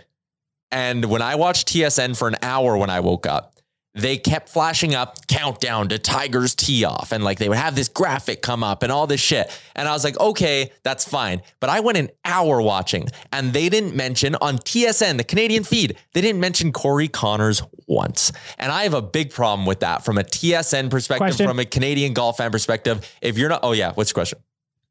[0.73, 3.54] And when I watched TSN for an hour when I woke up,
[3.95, 7.13] they kept flashing up countdown to Tiger's tee off.
[7.13, 9.51] And like they would have this graphic come up and all this shit.
[9.75, 11.43] And I was like, okay, that's fine.
[11.61, 15.97] But I went an hour watching and they didn't mention on TSN, the Canadian feed,
[16.13, 18.33] they didn't mention Corey Conners once.
[18.59, 21.47] And I have a big problem with that from a TSN perspective, Question.
[21.47, 23.09] from a Canadian golf fan perspective.
[23.23, 24.39] If you're not, oh yeah, what's the question?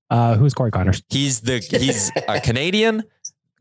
[0.09, 1.01] Uh, who's Corey Conners?
[1.09, 3.03] He's the he's a Canadian,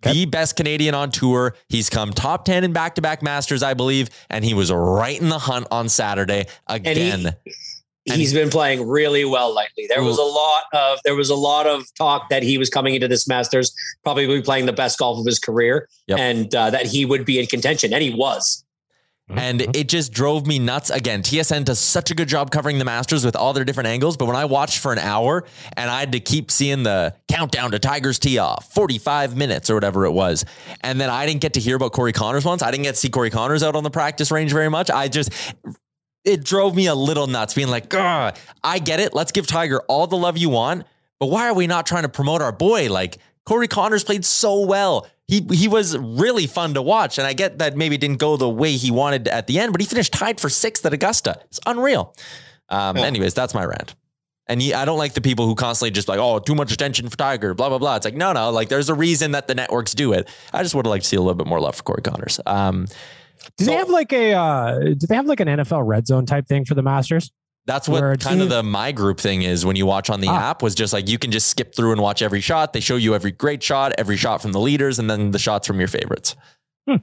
[0.02, 1.54] the best Canadian on tour.
[1.68, 5.38] He's come top 10 in back-to-back masters, I believe, and he was right in the
[5.38, 7.36] hunt on Saturday And again.
[8.04, 9.86] he's been playing really well lately.
[9.88, 12.94] There was a lot of there was a lot of talk that he was coming
[12.94, 16.18] into this Masters probably playing the best golf of his career, Yep.
[16.18, 18.64] and uh, that he would be in contention, and he was.
[19.36, 19.70] And mm-hmm.
[19.74, 20.90] it just drove me nuts.
[20.90, 24.16] Again, TSN does such a good job covering the Masters with all their different angles.
[24.16, 25.44] But when I watched for an hour
[25.76, 29.74] and I had to keep seeing the countdown to Tiger's tee off, 45 minutes or
[29.74, 30.44] whatever it was.
[30.82, 32.62] And then I didn't get to hear about Corey Conners once.
[32.62, 34.90] I didn't get to see Corey Conners out on the practice range very much.
[34.90, 35.32] I just,
[36.24, 37.88] it drove me a little nuts being like,
[38.62, 39.14] I get it.
[39.14, 40.86] Let's give Tiger all the love you want.
[41.18, 42.90] But why are we not trying to promote our boy?
[42.90, 45.06] Like Corey Conners played so well.
[45.28, 47.18] He he was really fun to watch.
[47.18, 49.72] And I get that maybe it didn't go the way he wanted at the end,
[49.72, 51.40] but he finished tied for sixth at Augusta.
[51.46, 52.14] It's unreal.
[52.68, 53.94] Um, Anyways, that's my rant.
[54.48, 57.08] And he, I don't like the people who constantly just like, oh, too much attention
[57.08, 57.96] for Tiger, blah, blah, blah.
[57.96, 60.28] It's like, no, no, like there's a reason that the networks do it.
[60.52, 62.40] I just would have liked to see a little bit more love for Corey Conners.
[62.44, 62.86] Um,
[63.56, 66.46] Do they have like a uh do they have like an NFL red zone type
[66.48, 67.30] thing for the Masters?
[67.64, 70.50] That's what kind of the my group thing is when you watch on the Ah.
[70.50, 72.72] app was just like you can just skip through and watch every shot.
[72.72, 75.66] They show you every great shot, every shot from the leaders, and then the shots
[75.66, 76.34] from your favorites.
[76.88, 76.96] Hmm.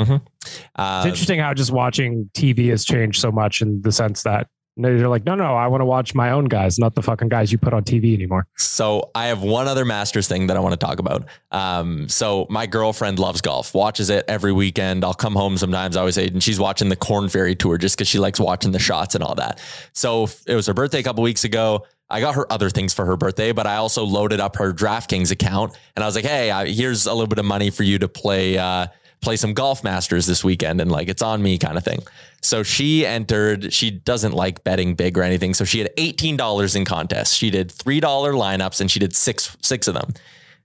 [0.00, 0.22] Mhm.
[0.44, 4.48] It's Uh, interesting how just watching TV has changed so much in the sense that
[4.84, 7.52] they're like, no, no, I want to watch my own guys, not the fucking guys
[7.52, 8.46] you put on TV anymore.
[8.56, 11.26] So I have one other Masters thing that I want to talk about.
[11.50, 15.04] Um, so my girlfriend loves golf, watches it every weekend.
[15.04, 15.96] I'll come home sometimes.
[15.96, 18.72] I always say, and she's watching the Corn Ferry Tour just because she likes watching
[18.72, 19.60] the shots and all that.
[19.92, 21.86] So it was her birthday a couple weeks ago.
[22.10, 25.30] I got her other things for her birthday, but I also loaded up her DraftKings
[25.30, 28.08] account, and I was like, "Hey, here's a little bit of money for you to
[28.08, 28.88] play uh,
[29.22, 32.00] play some golf masters this weekend," and like it's on me, kind of thing.
[32.42, 33.72] So she entered.
[33.72, 37.34] She doesn't like betting big or anything, so she had eighteen dollars in contests.
[37.34, 40.12] She did three dollar lineups, and she did six six of them.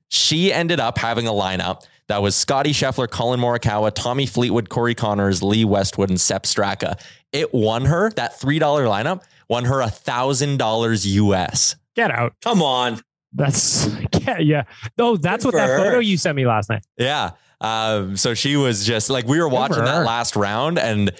[0.09, 4.93] She ended up having a lineup that was Scotty Scheffler, Collin Morikawa, Tommy Fleetwood, Corey
[4.95, 6.99] Conners, Lee Westwood, and Sepp Straka.
[7.31, 11.75] It won her that three dollar lineup won her a thousand dollars US.
[11.95, 12.33] Get out.
[12.43, 13.01] Come on.
[13.33, 13.87] That's
[14.21, 14.63] yeah, yeah.
[14.97, 15.77] No, that's Good what that her.
[15.77, 16.85] photo you sent me last night.
[16.97, 17.31] Yeah.
[17.61, 21.11] Um, so she was just like we were watching that last round, and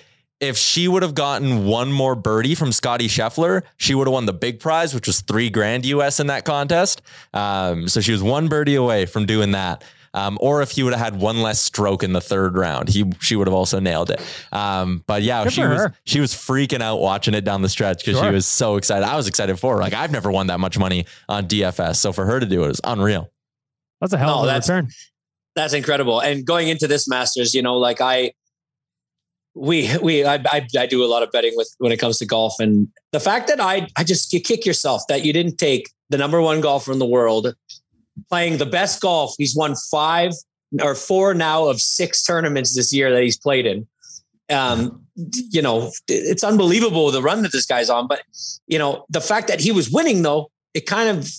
[0.41, 4.25] if she would have gotten one more birdie from Scottie Scheffler, she would have won
[4.25, 7.01] the big prize, which was three grand US in that contest.
[7.33, 9.83] Um, so she was one birdie away from doing that.
[10.13, 13.03] Um, or if he would have had one less stroke in the third round, he
[13.19, 14.21] she would have also nailed it.
[14.53, 15.93] Um, but yeah, Good she was her.
[16.05, 19.05] she was freaking out watching it down the stretch because she was so excited.
[19.05, 19.81] I was excited for her.
[19.81, 22.67] Like I've never won that much money on DFS, so for her to do it
[22.67, 23.29] was unreal.
[23.99, 24.89] That's a hell No, of a that's- return.
[25.55, 26.19] That's incredible.
[26.19, 28.33] And going into this Masters, you know, like I,
[29.53, 32.25] we, we, I, I, I do a lot of betting with when it comes to
[32.25, 35.89] golf, and the fact that I, I just you kick yourself that you didn't take
[36.09, 37.55] the number one golfer in the world,
[38.29, 39.33] playing the best golf.
[39.37, 40.33] He's won five
[40.81, 43.87] or four now of six tournaments this year that he's played in.
[44.49, 48.07] Um, you know, it's unbelievable the run that this guy's on.
[48.07, 48.21] But
[48.67, 51.31] you know, the fact that he was winning though, it kind of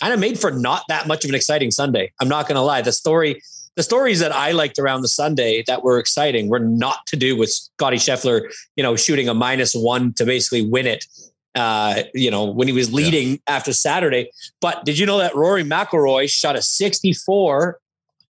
[0.00, 2.12] kind of made for not that much of an exciting Sunday.
[2.20, 2.82] I'm not going to lie.
[2.82, 3.40] The story,
[3.76, 7.36] the stories that I liked around the Sunday that were exciting were not to do
[7.36, 8.42] with Scottie Scheffler,
[8.76, 11.04] you know, shooting a minus one to basically win it.
[11.54, 14.28] Uh, you know, when he was leading after Saturday.
[14.60, 17.78] But did you know that Rory McIlroy shot a 64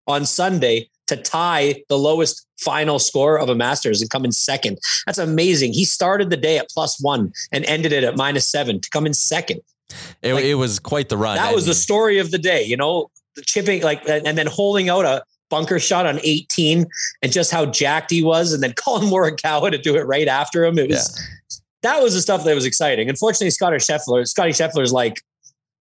[0.08, 4.78] on Sunday to tie the lowest final score of a Masters and come in second?
[5.06, 5.72] That's amazing.
[5.72, 9.06] He started the day at plus one and ended it at minus seven to come
[9.06, 9.62] in second
[10.22, 11.38] It, it was quite the run.
[11.38, 14.90] that was the story of the day, you know, the chipping like and then holding
[14.90, 16.86] out a bunker shot on 18
[17.22, 20.66] and just how jacked he was and then calling Morikawa to do it right after
[20.66, 20.78] him.
[20.78, 21.22] It was
[21.82, 23.10] that was the stuff that was exciting.
[23.10, 25.22] Unfortunately, Scottie Scheffler, Scottie Scheffler's like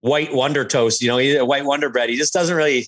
[0.01, 2.09] white wonder toast, you know, he's a white wonder bread.
[2.09, 2.87] He just doesn't really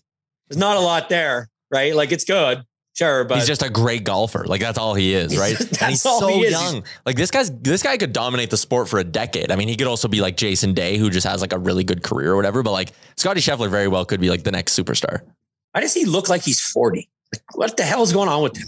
[0.50, 1.96] there's not a lot there, right?
[1.96, 4.46] Like it's good, sure, but he's just a great golfer.
[4.46, 5.60] Like that's all he is, right?
[5.82, 6.84] and he's so he young.
[7.06, 9.52] Like this guy's this guy could dominate the sport for a decade.
[9.52, 11.84] I mean, he could also be like Jason Day, who just has like a really
[11.84, 12.64] good career or whatever.
[12.64, 15.22] But like Scottie Scheffler very well could be like the next superstar.
[15.72, 17.10] why does he look like he's 40?
[17.34, 18.68] Like, what the hell is going on with him?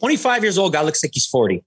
[0.00, 1.62] 25 years old guy looks like he's 40.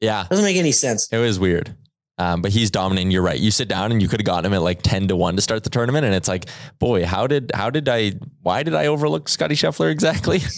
[0.00, 1.08] Yeah, Doesn't make any sense.
[1.12, 1.74] it was weird.
[2.18, 3.10] Um, but he's dominating.
[3.12, 3.38] You're right.
[3.38, 5.42] You sit down and you could have gotten him at like ten to one to
[5.42, 6.46] start the tournament, and it's like,
[6.80, 8.12] boy, how did how did I
[8.42, 10.40] why did I overlook Scottie Scheffler exactly?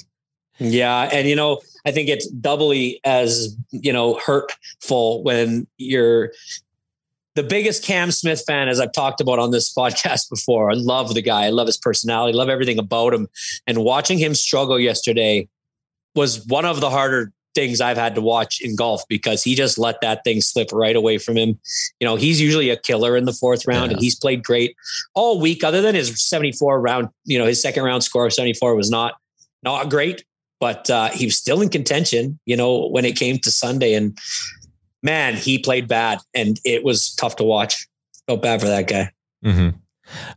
[0.61, 6.33] Yeah, and you know, I think it's doubly as you know hurtful when you're
[7.35, 10.71] the biggest Cam Smith fan, as I've talked about on this podcast before.
[10.71, 11.47] I love the guy.
[11.47, 12.37] I love his personality.
[12.37, 13.29] Love everything about him.
[13.67, 15.49] And watching him struggle yesterday
[16.15, 19.79] was one of the harder things I've had to watch in golf because he just
[19.79, 21.59] let that thing slip right away from him.
[22.01, 23.95] You know, he's usually a killer in the fourth round, Yeah.
[23.97, 24.77] and he's played great
[25.15, 25.65] all week.
[25.65, 29.15] Other than his seventy-four round, you know, his second round score of seventy-four was not
[29.63, 30.25] not great
[30.61, 33.95] but uh, he was still in contention, you know, when it came to Sunday.
[33.95, 34.17] And
[35.03, 37.89] man, he played bad and it was tough to watch.
[38.27, 39.11] Felt bad for that guy.
[39.45, 39.71] Mm-hmm.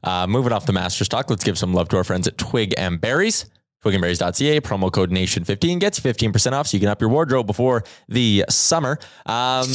[0.03, 2.73] Uh, moving off the master stock, let's give some love to our friends at Twig
[2.77, 3.45] and Berries.
[3.83, 7.83] Twigandberries.ca, promo code NATION15 gets you 15% off so you can up your wardrobe before
[8.07, 8.97] the summer.
[9.25, 9.67] Um,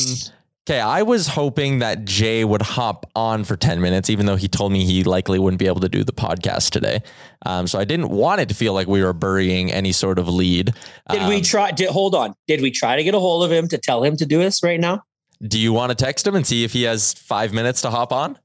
[0.68, 4.48] okay, I was hoping that Jay would hop on for 10 minutes, even though he
[4.48, 7.00] told me he likely wouldn't be able to do the podcast today.
[7.46, 10.28] Um, so I didn't want it to feel like we were burying any sort of
[10.28, 10.74] lead.
[11.10, 11.70] Did we Um, try?
[11.70, 12.34] Did, hold on.
[12.46, 14.62] Did we try to get a hold of him to tell him to do this
[14.62, 15.02] right now?
[15.46, 18.12] do you want to text him and see if he has five minutes to hop
[18.12, 18.36] on?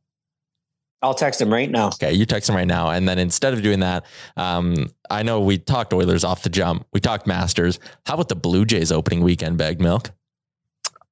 [1.02, 1.88] I'll text him right now.
[1.88, 2.92] Okay, you text him right now.
[2.92, 4.06] And then instead of doing that,
[4.38, 6.86] um, I know we talked Oilers off the jump.
[6.94, 7.80] We talked Masters.
[8.06, 10.12] How about the Blue Jays opening weekend bag milk?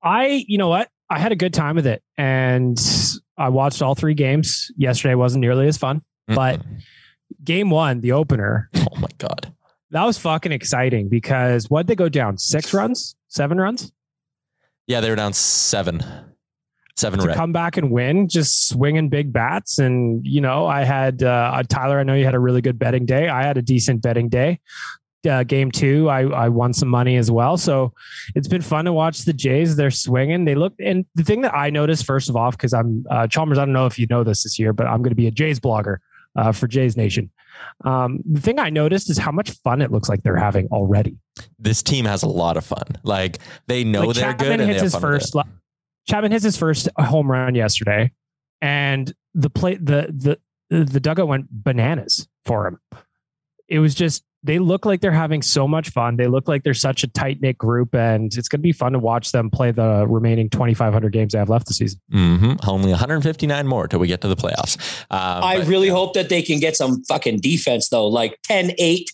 [0.03, 0.89] I, you know what?
[1.11, 2.79] I had a good time with it, and
[3.37, 4.71] I watched all three games.
[4.77, 6.61] Yesterday wasn't nearly as fun, but
[7.43, 8.69] game one, the opener.
[8.77, 9.53] Oh my god,
[9.91, 13.91] that was fucking exciting because what they go down six runs, seven runs.
[14.87, 16.01] Yeah, they were down seven,
[16.95, 17.19] seven.
[17.19, 17.35] To red.
[17.35, 21.99] come back and win, just swinging big bats, and you know, I had uh, Tyler.
[21.99, 23.27] I know you had a really good betting day.
[23.27, 24.61] I had a decent betting day.
[25.29, 27.55] Uh, game two, I, I won some money as well.
[27.55, 27.93] So
[28.33, 29.75] it's been fun to watch the Jays.
[29.75, 30.45] They're swinging.
[30.45, 33.59] They look, and the thing that I noticed first of all, because I'm uh, Chalmers,
[33.59, 35.31] I don't know if you know this this year, but I'm going to be a
[35.31, 35.97] Jays blogger
[36.35, 37.29] uh, for Jays Nation.
[37.85, 41.17] Um, the thing I noticed is how much fun it looks like they're having already.
[41.59, 42.83] This team has a lot of fun.
[43.03, 44.59] Like they know Like, they're Chapman good.
[44.61, 45.35] And hits his first.
[46.09, 48.11] Chapman hits his first home run yesterday,
[48.61, 52.79] and the play the the the dugout went bananas for him.
[53.67, 56.15] It was just they look like they're having so much fun.
[56.17, 58.93] They look like they're such a tight knit group, and it's going to be fun
[58.93, 61.99] to watch them play the remaining twenty five hundred games they have left the season.
[62.11, 64.77] hmm Only 159 more till we get to the playoffs.
[65.11, 68.71] Um, I but- really hope that they can get some fucking defense though, like 10
[68.77, 69.11] 8,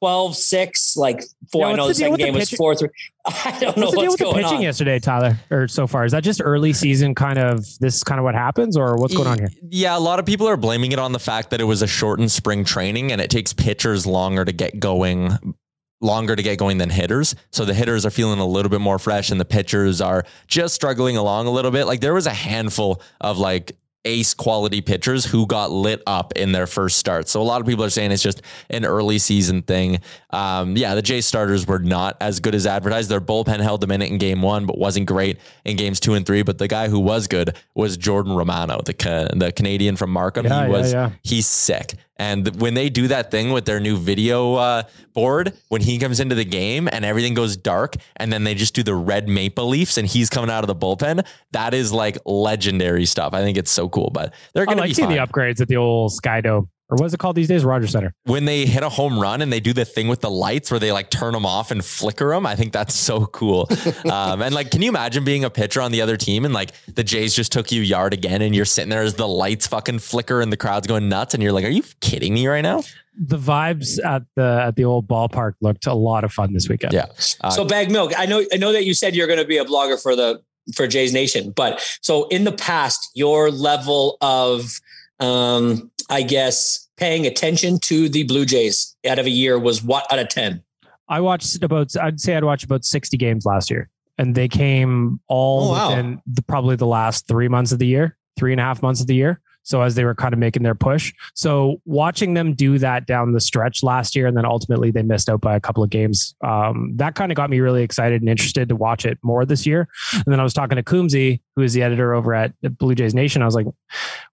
[0.00, 1.22] 12 6, like
[1.52, 1.60] four.
[1.62, 2.56] Yeah, I what's know the the deal second with the game was pitching?
[2.56, 2.88] 4 3.
[3.26, 4.62] I don't know What's the deal what's with the going pitching on.
[4.62, 6.04] yesterday, Tyler, or so far?
[6.04, 9.14] Is that just early season kind of this is kind of what happens, or what's
[9.14, 9.50] going on here?
[9.70, 11.86] Yeah, a lot of people are blaming it on the fact that it was a
[11.86, 15.54] shortened spring training and it takes pitchers longer to get going
[16.00, 17.34] longer to get going than hitters.
[17.52, 20.74] So the hitters are feeling a little bit more fresh and the pitchers are just
[20.74, 21.84] struggling along a little bit.
[21.84, 26.52] Like there was a handful of like ace quality pitchers who got lit up in
[26.52, 27.28] their first start.
[27.28, 29.98] So a lot of people are saying it's just an early season thing.
[30.30, 33.10] Um, yeah, the Jays starters were not as good as advertised.
[33.10, 36.14] Their bullpen held them in it in game one, but wasn't great in games two
[36.14, 36.42] and three.
[36.42, 40.46] But the guy who was good was Jordan Romano, the ca- the Canadian from Markham.
[40.46, 41.10] Yeah, he yeah, was yeah.
[41.22, 41.94] he's sick.
[42.20, 44.82] And when they do that thing with their new video uh,
[45.14, 48.74] board, when he comes into the game and everything goes dark, and then they just
[48.74, 52.18] do the red maple leafs and he's coming out of the bullpen, that is like
[52.26, 53.32] legendary stuff.
[53.32, 54.10] I think it's so cool.
[54.12, 55.16] But they're going to like be seeing fine.
[55.16, 57.64] the upgrades at the old Sky Dome, or what's it called these days?
[57.64, 58.12] Rogers Center.
[58.24, 60.80] when they hit a home run and they do the thing with the lights where
[60.80, 62.46] they like turn them off and flicker them.
[62.46, 63.68] I think that's so cool.
[64.10, 66.72] um, and like, can you imagine being a pitcher on the other team and like
[66.86, 70.00] the Jays just took you yard again and you're sitting there as the lights fucking
[70.00, 72.82] flicker and the crowd's going nuts and you're like, are you kidding me right now?
[73.18, 76.92] The vibes at the at the old ballpark looked a lot of fun this weekend.
[76.92, 77.06] Yeah.
[77.40, 78.12] Uh, so bag milk.
[78.16, 80.42] I know I know that you said you're going to be a blogger for the
[80.74, 84.80] for Jays Nation, but so in the past, your level of
[85.18, 90.10] um, I guess paying attention to the Blue Jays out of a year was what
[90.12, 90.62] out of 10?
[91.08, 93.88] I watched about I'd say I'd watched about 60 games last year.
[94.18, 95.88] And they came all Oh, wow.
[95.90, 99.00] within the, probably the last three months of the year, three and a half months
[99.00, 99.40] of the year.
[99.62, 101.12] So as they were kind of making their push.
[101.34, 105.28] So watching them do that down the stretch last year, and then ultimately they missed
[105.28, 106.34] out by a couple of games.
[106.42, 109.66] Um, that kind of got me really excited and interested to watch it more this
[109.66, 109.86] year.
[110.14, 113.14] And then I was talking to Coombsy, who is the editor over at Blue Jays
[113.14, 113.42] Nation.
[113.42, 113.66] I was like,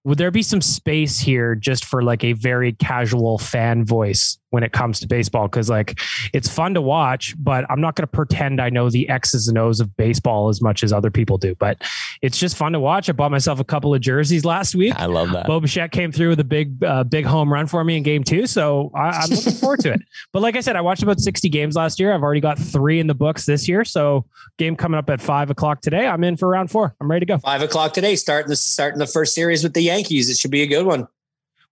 [0.04, 4.62] would there be some space here just for like a very casual fan voice when
[4.62, 5.46] it comes to baseball?
[5.46, 6.00] Because like
[6.32, 9.58] it's fun to watch, but I'm not going to pretend I know the X's and
[9.58, 11.54] O's of baseball as much as other people do.
[11.56, 11.82] But
[12.22, 13.10] it's just fun to watch.
[13.10, 14.94] I bought myself a couple of jerseys last week.
[14.96, 15.46] I love that.
[15.46, 18.24] Bo Bichette came through with a big, uh, big home run for me in game
[18.24, 18.46] two.
[18.46, 20.00] So I, I'm looking forward to it.
[20.32, 22.14] But like I said, I watched about 60 games last year.
[22.14, 23.84] I've already got three in the books this year.
[23.84, 24.24] So
[24.56, 26.06] game coming up at five o'clock today.
[26.06, 26.94] I'm in for round four.
[26.98, 27.38] I'm ready to go.
[27.38, 30.28] Five o'clock today, starting the starting the first series with the Yankees.
[30.30, 31.08] It should be a good one.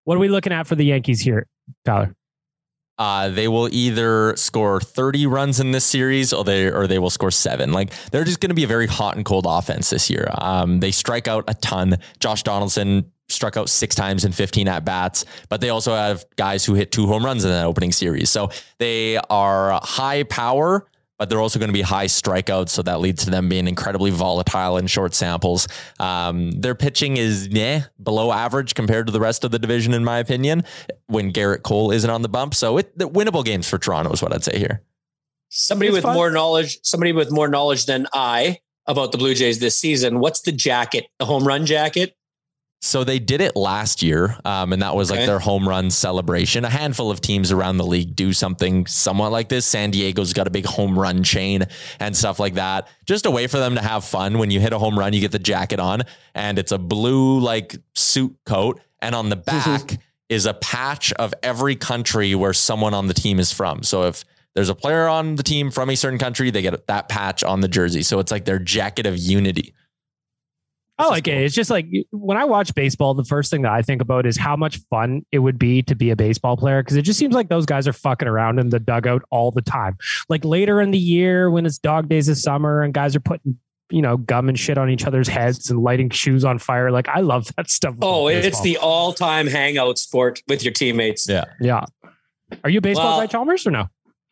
[0.03, 1.47] What are we looking at for the Yankees here,
[1.85, 2.15] Tyler?
[2.97, 7.09] uh, they will either score 30 runs in this series or they or they will
[7.09, 7.71] score seven.
[7.71, 10.27] Like they're just going to be a very hot and cold offense this year.
[10.37, 11.97] Um, they strike out a ton.
[12.19, 16.65] Josh Donaldson struck out six times in 15 at bats, but they also have guys
[16.65, 18.29] who hit two home runs in that opening series.
[18.29, 20.87] So they are high power.
[21.17, 24.11] But they're also going to be high strikeouts, so that leads to them being incredibly
[24.11, 25.67] volatile in short samples.
[25.99, 30.03] Um, their pitching is yeah below average compared to the rest of the division, in
[30.03, 30.63] my opinion.
[31.07, 34.21] When Gerrit Cole isn't on the bump, so it the winnable games for Toronto is
[34.21, 34.83] what I'd say here.
[35.49, 36.13] Somebody It's with fun.
[36.13, 40.19] more knowledge, somebody with more knowledge than I about the Blue Jays this season.
[40.19, 41.05] What's the jacket?
[41.19, 42.15] The home run jacket?
[42.81, 46.63] So they did it last year, um, and that was like their home run celebration.
[46.63, 49.65] A handful of teams around the league do something somewhat like this.
[49.65, 51.63] San Diego's got a big home run chain
[51.99, 52.87] and stuff like that.
[53.05, 54.37] Just a way for them to have fun.
[54.37, 56.03] When you hit a home run, you get the jacket on,
[56.35, 59.99] and it's a blue like suit coat, and on the back
[60.29, 63.81] is a patch of every country where someone on the team is from.
[63.81, 64.23] So if
[64.53, 67.61] there's a player on the team from a certain country, they get that patch on
[67.61, 68.03] the jersey.
[68.03, 69.73] So it's like their jacket of unity.
[70.99, 71.37] I like it.
[71.43, 74.35] It's just like when I watch baseball, the first thing that I think about is
[74.37, 77.35] how much fun it would be to be a baseball player because it just seems
[77.35, 79.97] like those guys are fucking around in the dugout all the time.
[80.27, 83.59] Like later in the year when it's dog days of summer and guys are putting
[83.89, 86.91] you know, gum and shit on each other's heads and lighting shoes on fire.
[86.91, 87.95] Like I love that stuff.
[88.01, 88.63] Oh, it's baseball.
[88.63, 91.29] the all-time hangout sport with your teammates.
[91.29, 91.45] Yeah.
[91.61, 91.85] yeah.
[92.63, 93.87] Are you a baseball Well- guy, Chalmers, or no?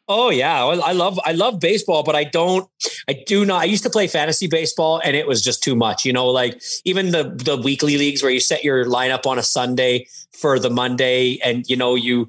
[0.07, 2.69] Oh yeah, I I love I love baseball, but I don't
[3.07, 3.61] I do not.
[3.61, 6.05] I used to play fantasy baseball, and it was just too much.
[6.05, 9.43] You know, like even the the weekly leagues where you set your lineup on a
[9.43, 12.27] Sunday for the Monday, and you know you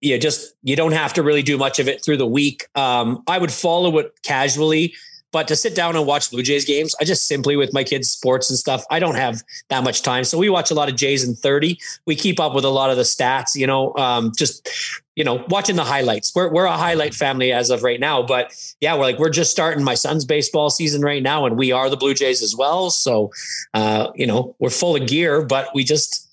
[0.00, 2.66] you just you don't have to really do much of it through the week.
[2.74, 4.94] Um, I would follow it casually,
[5.36, 8.08] but to sit down and watch Blue Jays games, I just simply with my kids'
[8.08, 10.24] sports and stuff, I don't have that much time.
[10.24, 11.78] So we watch a lot of Jays in thirty.
[12.06, 13.54] We keep up with a lot of the stats.
[13.54, 14.66] You know, um, just
[15.14, 16.34] you know, watching the highlights.
[16.34, 19.50] We're we're a highlight family as of right now, but yeah, we're like we're just
[19.50, 22.88] starting my son's baseball season right now, and we are the Blue Jays as well.
[22.88, 23.30] So,
[23.74, 26.26] uh, you know, we're full of gear, but we just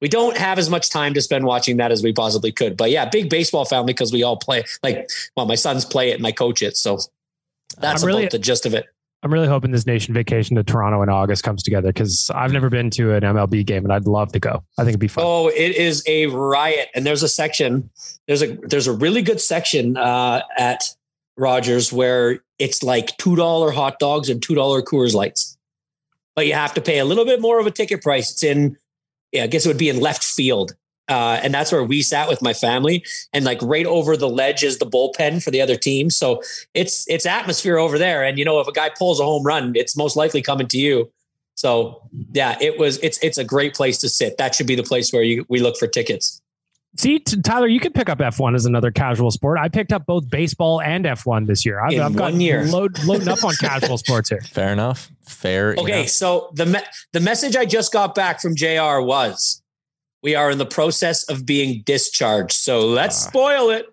[0.00, 2.78] we don't have as much time to spend watching that as we possibly could.
[2.78, 4.64] But yeah, big baseball family because we all play.
[4.82, 7.00] Like, well, my sons play it and I coach it, so
[7.80, 8.86] that's I'm really- about the gist of it.
[9.22, 12.68] I'm really hoping this nation vacation to Toronto in August comes together because I've never
[12.68, 14.62] been to an MLB game and I'd love to go.
[14.78, 15.24] I think it'd be fun.
[15.26, 17.90] Oh, it is a riot, and there's a section.
[18.28, 20.84] There's a there's a really good section uh, at
[21.36, 25.56] Rogers where it's like two dollar hot dogs and two dollar Coors Lights,
[26.36, 28.30] but you have to pay a little bit more of a ticket price.
[28.30, 28.76] It's in,
[29.32, 30.76] yeah, I guess it would be in left field,
[31.08, 34.64] uh, and that's where we sat with my family, and like right over the ledge
[34.64, 36.10] is the bullpen for the other team.
[36.10, 36.42] So
[36.74, 39.72] it's it's atmosphere over there, and you know if a guy pulls a home run,
[39.76, 41.10] it's most likely coming to you.
[41.54, 42.02] So
[42.32, 44.36] yeah, it was it's it's a great place to sit.
[44.38, 46.42] That should be the place where you we look for tickets.
[46.98, 49.58] See, t- Tyler, you can pick up F1 as another casual sport.
[49.58, 51.78] I picked up both baseball and F1 this year.
[51.78, 52.64] I've, In I've got one year.
[52.64, 54.40] Load, loading up on casual sports here.
[54.40, 55.10] Fair enough.
[55.22, 55.84] Fair enough.
[55.84, 56.08] Okay, enough.
[56.08, 56.80] so the me-
[57.12, 59.62] the message I just got back from JR was
[60.22, 62.52] we are in the process of being discharged.
[62.56, 63.86] So let's spoil it.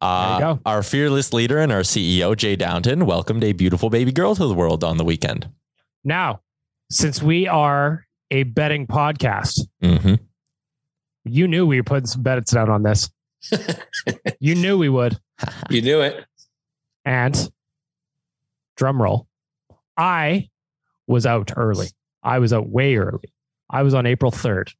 [0.00, 0.60] Uh, go.
[0.66, 4.54] Our fearless leader and our CEO, Jay Downton, welcomed a beautiful baby girl to the
[4.54, 5.48] world on the weekend.
[6.04, 6.40] Now,
[6.90, 10.14] since we are a betting podcast, hmm
[11.28, 13.10] you knew we were putting some bets down on this.
[14.40, 15.18] you knew we would.
[15.70, 16.24] You knew it.
[17.04, 17.50] And
[18.76, 19.26] drum roll,
[19.96, 20.48] I
[21.06, 21.88] was out early.
[22.22, 23.34] I was out way early.
[23.68, 24.72] I was on April 3rd.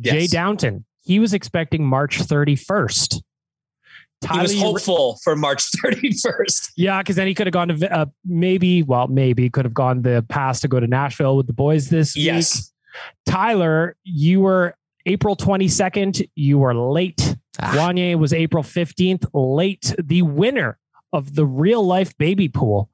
[0.00, 3.20] Jay Downton, he was expecting March 31st.
[4.32, 6.72] He was you- hopeful for March 31st.
[6.76, 10.02] Yeah, because then he could have gone to uh, maybe, well, maybe could have gone
[10.02, 12.24] the pass to go to Nashville with the boys this week.
[12.24, 12.72] Yes.
[13.26, 14.74] Tyler, you were
[15.06, 16.28] April 22nd.
[16.34, 17.36] You were late.
[17.60, 17.72] Ah.
[17.76, 19.94] Wanye was April 15th, late.
[20.02, 20.78] The winner
[21.12, 22.90] of the real life baby pool,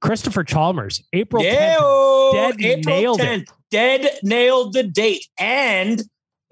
[0.00, 2.32] Christopher Chalmers, April 10th.
[2.32, 3.50] Dead April nailed it.
[3.70, 5.26] Dead nailed the date.
[5.38, 6.02] And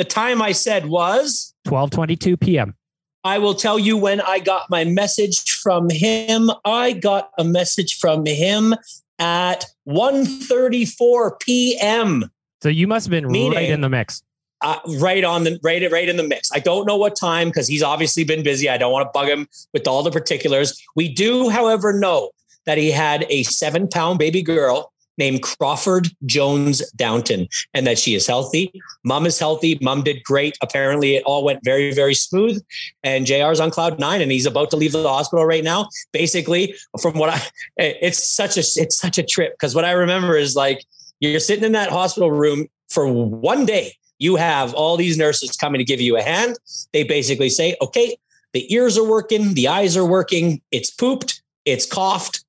[0.03, 2.75] the time I said was 12:22 p.m.
[3.23, 6.51] I will tell you when I got my message from him.
[6.65, 8.75] I got a message from him
[9.21, 12.31] at 1:34 p.m.
[12.65, 14.25] So you must have been right in the mix.
[14.61, 16.51] uh, right on the right right in the mix.
[16.53, 18.69] I don't know what time because he's obviously been busy.
[18.69, 20.83] I don't want to bug him with all the particulars.
[20.97, 22.31] We do, however, know
[22.67, 28.15] that he had a seven pound baby girl named Crawford Jones Downton, and that she
[28.15, 28.73] is healthy.
[29.05, 29.79] Mom is healthy.
[29.81, 30.57] Mom did great.
[30.63, 32.63] Apparently, it all went very very smooth.
[33.03, 35.89] And Jr's on cloud nine, and he's about to leave the hospital right now.
[36.13, 37.43] Basically, from what I,
[37.77, 40.85] it's such a it's such a trip because what I remember is like
[41.21, 45.81] you're sitting in that hospital room for one day you have all these nurses coming
[45.81, 46.57] to give you a hand.
[46.93, 48.17] They basically say, okay,
[48.53, 52.45] the ears are working, the eyes are working, it's pooped, it's coughed.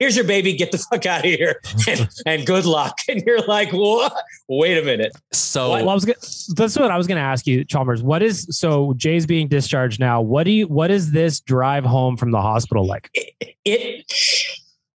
[0.00, 2.98] Here's your baby, get the fuck out of here and, and good luck.
[3.08, 4.12] And you're like, what?
[4.48, 5.12] Wait a minute.
[5.32, 6.18] So Well, I was gonna,
[6.56, 8.02] that's what I was going to ask you, Chalmers.
[8.02, 10.20] What is so Jay's being discharged now?
[10.20, 10.66] What do you?
[10.66, 13.08] What is this drive home from the hospital like?
[13.64, 14.04] It,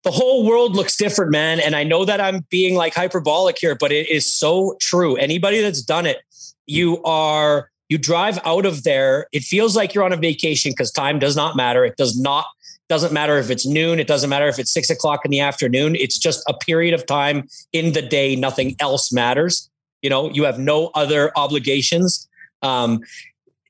[0.06, 1.60] the whole world looks different, man.
[1.60, 5.16] And I know that I'm being like hyperbolic here, but it is so true.
[5.18, 6.20] Anybody that's done it,
[6.68, 9.28] you are, you drive out of there.
[9.32, 11.84] It feels like you're on a vacation because time does not matter.
[11.84, 12.46] It does not
[12.88, 14.00] doesn't matter if it's noon.
[14.00, 15.96] It doesn't matter if it's six o'clock in the afternoon.
[15.96, 18.36] It's just a period of time in the day.
[18.36, 19.70] Nothing else matters.
[20.02, 22.28] You know, you have no other obligations.
[22.62, 23.02] Um,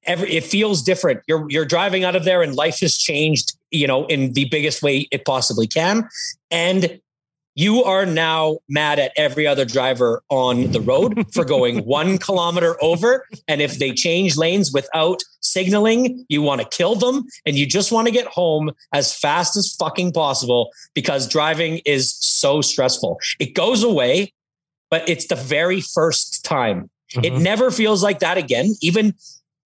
[0.06, 1.22] every it feels different.
[1.28, 4.84] You're you're driving out of there and life has changed, you know, in the biggest
[4.84, 6.08] way it possibly can.
[6.52, 7.00] And
[7.56, 12.76] you are now mad at every other driver on the road for going one kilometer
[12.84, 13.26] over.
[13.48, 17.92] And if they change lanes without signaling, you want to kill them and you just
[17.92, 23.20] want to get home as fast as fucking possible because driving is so stressful.
[23.40, 24.34] It goes away,
[24.92, 26.90] but it's the very first time.
[27.24, 27.42] It Mhm.
[27.42, 28.76] never feels like that again.
[28.82, 29.14] Even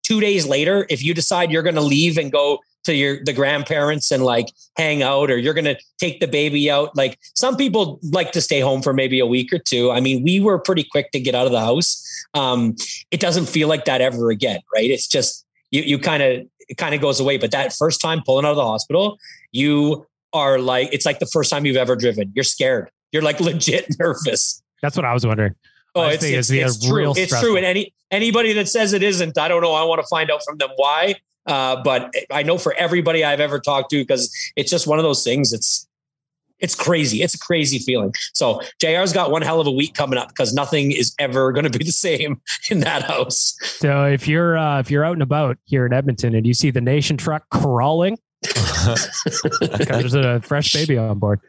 [0.03, 3.33] two days later, if you decide you're going to leave and go to your the
[3.33, 7.55] grandparents and like hang out or you're going to take the baby out like some
[7.55, 10.59] people like to stay home for maybe a week or two i mean we were
[10.59, 12.01] pretty quick to get out of the house
[12.33, 12.75] um,
[13.11, 16.77] it doesn't feel like that ever again right it's just you you kind of it
[16.77, 19.17] kind of goes away but that first time pulling out of the hospital
[19.51, 23.39] you are like it's like the first time you've ever driven you're scared you're like
[23.49, 25.55] legit nervous That's what I was wondering.
[25.95, 27.11] Oh, I it's, it's, it's true.
[27.11, 27.49] It's stressful.
[27.49, 27.57] true.
[27.57, 29.73] And any anybody that says it isn't, I don't know.
[29.73, 31.15] I want to find out from them why.
[31.45, 35.03] Uh, but I know for everybody I've ever talked to, because it's just one of
[35.03, 35.53] those things.
[35.53, 35.87] It's
[36.59, 37.21] it's crazy.
[37.21, 38.13] It's a crazy feeling.
[38.33, 41.69] So JR's got one hell of a week coming up because nothing is ever going
[41.69, 42.41] to be the same
[42.71, 43.55] in that house.
[43.61, 46.71] So if you're uh, if you're out and about here in Edmonton and you see
[46.71, 48.17] the nation truck crawling,
[49.61, 51.39] there's a fresh baby on board.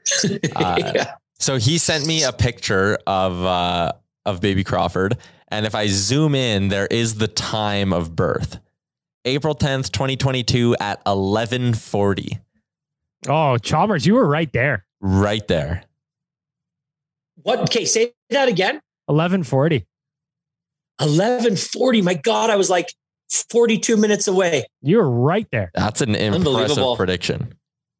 [0.54, 1.04] Uh,
[1.38, 3.92] So he sent me a picture of uh,
[4.24, 5.18] of baby Crawford,
[5.48, 8.58] and if I zoom in, there is the time of birth,
[9.26, 12.38] April tenth, twenty twenty two, at 1140.
[13.28, 14.86] Oh, Chalmers, you were right there.
[15.00, 15.82] right there.
[17.42, 17.60] What?
[17.60, 18.80] Okay, say that again.
[19.08, 19.86] Eleven forty.
[21.00, 22.02] Eleven forty.
[22.02, 22.92] My God, I was like
[23.50, 24.64] forty-two minutes away.
[24.82, 25.70] You were right there.
[25.74, 26.96] That's an impressive Unbelievable.
[26.96, 27.54] prediction.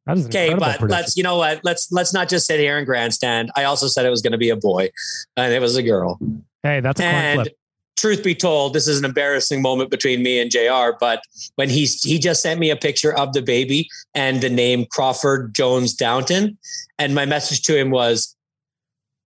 [0.05, 0.89] That was an Okay, but prediction.
[0.89, 1.61] let's you know what?
[1.63, 3.51] Let's let's not just sit here and grandstand.
[3.55, 4.89] I also said it was going to be a boy,
[5.35, 6.17] and it was a girl.
[6.63, 7.57] Hey, that's a coin flip.
[7.97, 10.95] Truth be told, this is an embarrassing moment between me and Jr.
[10.99, 11.21] But
[11.55, 15.53] when he's he just sent me a picture of the baby and the name Crawford
[15.53, 16.57] Jones Downton,
[16.97, 18.33] and my message to him was.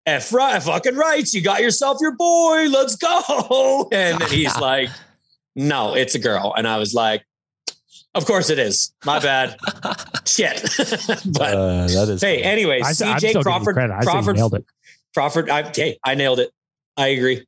[0.06, 1.34] F right, fucking rights.
[1.34, 2.68] You got yourself your boy.
[2.70, 3.88] Let's go.
[3.92, 4.88] And he's like,
[5.54, 6.54] no, it's a girl.
[6.56, 7.26] And I was like,
[8.14, 8.94] of course it is.
[9.04, 9.58] My bad.
[10.26, 10.62] Shit.
[11.26, 13.78] but Uh, that is hey, anyway, I, I'm CJ giving you Crawford.
[13.78, 14.36] I Crawford.
[14.36, 14.64] nailed it.
[15.12, 15.50] Crawford.
[15.50, 16.52] I, hey, I nailed it.
[16.96, 17.46] I agree.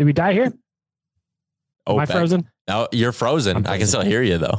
[0.00, 0.50] Did we die here?
[1.86, 2.48] Am I frozen?
[2.66, 3.58] No, you're frozen.
[3.58, 4.58] I'm I can still hear you though.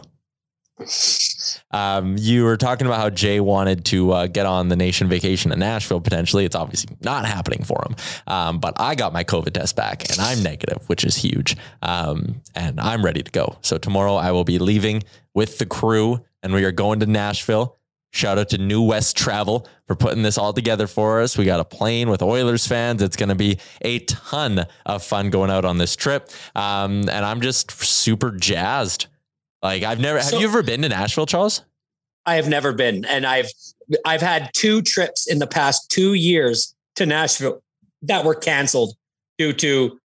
[1.72, 5.52] Um, you were talking about how Jay wanted to uh, get on the nation vacation
[5.52, 6.46] in Nashville potentially.
[6.46, 7.96] It's obviously not happening for him.
[8.28, 11.58] Um, but I got my COVID test back and I'm negative, which is huge.
[11.82, 13.58] Um, and I'm ready to go.
[13.62, 15.02] So tomorrow I will be leaving
[15.34, 17.80] with the crew and we are going to Nashville.
[18.14, 21.38] Shout out to New West Travel for putting this all together for us.
[21.38, 23.02] We got a plane with Oilers fans.
[23.02, 26.30] It's going to be a ton of fun going out on this trip.
[26.54, 29.08] Um, and I'm just super jazzed.
[29.64, 31.64] Like I've never, have So- you ever been to Nashville, Charles?
[32.26, 33.50] I have never been, and I've
[34.06, 37.64] I've had two trips in the past two years to Nashville
[38.04, 38.94] that were canceled
[39.40, 40.00] due to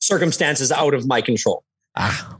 [0.00, 1.62] circumstances out of my control.
[1.96, 2.38] Ah,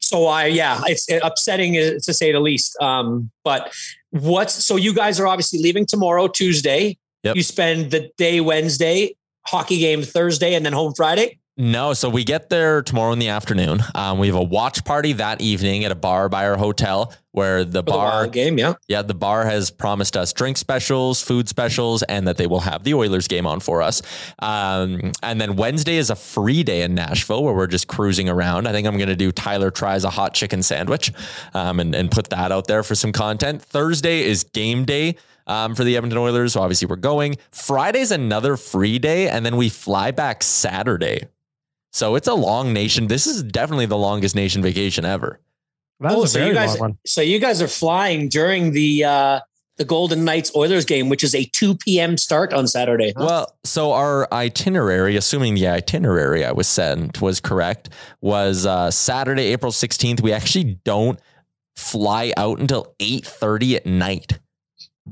[0.00, 2.76] So I, yeah, it's upsetting uh, to say the least.
[2.82, 3.72] Um, but
[4.10, 6.96] what's so you guys are obviously leaving tomorrow, Tuesday.
[7.24, 7.36] Yep.
[7.36, 11.39] You spend the day Wednesday, hockey game Thursday, and then home Friday.
[11.56, 11.92] No.
[11.92, 13.80] So we get there tomorrow in the afternoon.
[13.94, 17.64] Um, we have a watch party that evening at a bar by our hotel where
[17.64, 18.74] the For bar Wild game, yeah.
[18.88, 22.82] Yeah, the bar has promised us drink specials, food specials, and that they will have
[22.82, 24.02] the Oilers game on for us.
[24.40, 28.66] Um, and then Wednesday is a free day in Nashville where we're just cruising around.
[28.66, 31.12] I think I'm going to do Tyler tries a hot chicken sandwich
[31.54, 33.62] um, and, and put that out there for some content.
[33.62, 35.16] Thursday is game day.
[35.46, 36.52] Um, for the Edmonton Oilers.
[36.52, 37.36] So obviously we're going.
[37.50, 41.26] Friday's another free day, and then we fly back Saturday.
[41.92, 43.06] So it's a long nation.
[43.08, 45.40] This is definitely the longest nation vacation ever.
[46.00, 46.98] That Oh, was a so you very guys, long one.
[47.06, 49.40] so you guys are flying during the uh,
[49.76, 52.16] the Golden Knights Oilers game, which is a two p.m.
[52.16, 53.12] start on Saturday.
[53.16, 57.88] Well, so our itinerary, assuming the itinerary I was sent was correct,
[58.20, 60.22] was uh, Saturday, April 16th.
[60.22, 61.18] We actually don't
[61.76, 64.38] fly out until 8.30 at night.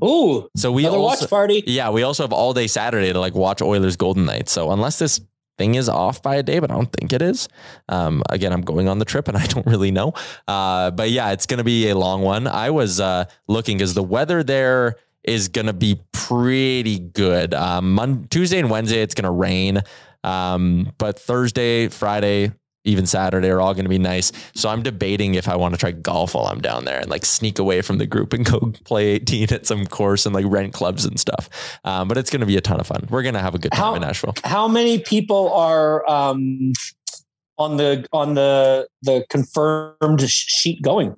[0.03, 1.63] Ooh, So we another also, watch party.
[1.65, 4.51] yeah, we also have all day Saturday to like watch Oilers Golden Knights.
[4.51, 5.19] So unless this
[5.59, 7.47] thing is off by a day, but I don't think it is.
[7.89, 10.13] Um, again, I'm going on the trip and I don't really know.
[10.47, 12.47] Uh, but yeah, it's going to be a long one.
[12.47, 17.53] I was uh, looking because the weather there is going to be pretty good.
[17.53, 19.83] Um, Mon- Tuesday and Wednesday, it's going to rain.
[20.23, 22.51] Um, but Thursday, Friday,
[22.85, 24.31] even Saturday are all going to be nice.
[24.55, 27.25] So I'm debating if I want to try golf while I'm down there and like
[27.25, 30.73] sneak away from the group and go play 18 at some course and like rent
[30.73, 31.49] clubs and stuff.
[31.83, 33.05] Um, but it's going to be a ton of fun.
[33.09, 34.33] We're going to have a good time How- in Nashville.
[34.43, 36.71] How many people are um,
[37.57, 41.15] on the on the the confirmed sheet going?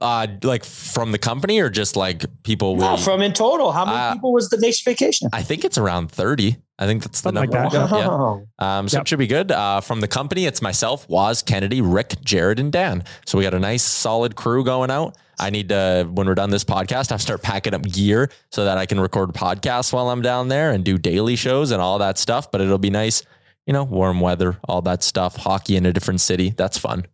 [0.00, 2.74] Uh, like from the company or just like people?
[2.76, 5.28] No, we- from in total, how many Uh, people was the nation vacation?
[5.32, 6.56] I think it's around 30.
[6.82, 7.78] I think that's the Something like number.
[7.88, 8.08] that, Yeah.
[8.10, 8.46] Oh.
[8.58, 9.02] Um, so Yep.
[9.02, 9.52] it should be good.
[9.52, 13.04] Uh, from the company, it's myself, Waz, Kennedy, Rick, Jared, and Dan.
[13.26, 15.16] So we got a nice solid crew going out.
[15.38, 18.64] I need to, when we're done this podcast, I have start packing up gear so
[18.64, 21.98] that I can record podcasts while I'm down there and do daily shows and all
[21.98, 22.50] that stuff.
[22.50, 23.24] But it'll be nice,
[23.66, 26.50] you know, warm weather, all that stuff, hockey in a different city.
[26.50, 27.06] That's fun.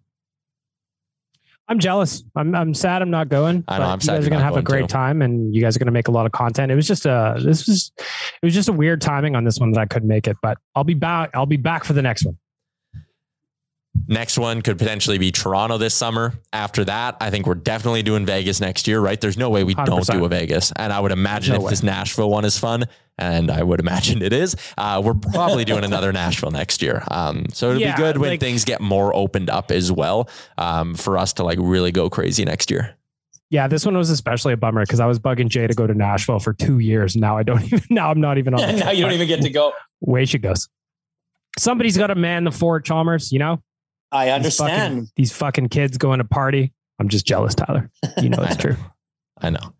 [1.68, 2.24] I'm jealous.
[2.34, 3.62] I'm I'm sad I'm not going.
[3.68, 4.86] I know, but I'm you sad guys you're are gonna have a great too.
[4.86, 6.72] time, and you guys are gonna make a lot of content.
[6.72, 9.72] It was just a this was it was just a weird timing on this one
[9.72, 11.30] that I couldn't make it, but I'll be back.
[11.34, 12.38] I'll be back for the next one.
[14.10, 16.32] Next one could potentially be Toronto this summer.
[16.52, 19.20] After that, I think we're definitely doing Vegas next year, right?
[19.20, 20.12] There's no way we do not 100%.
[20.12, 20.72] do a Vegas.
[20.76, 21.70] And I would imagine no if way.
[21.70, 22.84] this Nashville one is fun,
[23.18, 27.04] and I would imagine it is, uh, we're probably doing another Nashville next year.
[27.10, 30.28] Um, so it'll Yeah, be good when like- things get more opened up as well
[30.56, 32.94] um, for us to like really go crazy next year.
[33.50, 35.94] Yeah, this one was especially a bummer because I was bugging Jay to go to
[35.94, 37.14] Nashville for two years.
[37.16, 37.82] Now I don't even.
[37.90, 38.60] Now I'm not even on.
[38.60, 39.72] the now you don't even get to go.
[40.00, 40.68] Way she goes.
[41.58, 43.32] Somebody's got to man the fort, Chalmers.
[43.32, 43.62] You know,
[44.12, 44.92] I These understand.
[44.92, 46.72] fucking, these fucking kids going to party.
[46.98, 47.90] I'm just jealous, Tyler.
[48.20, 48.60] You know it's I know.
[48.60, 48.76] true.
[49.40, 49.72] I know.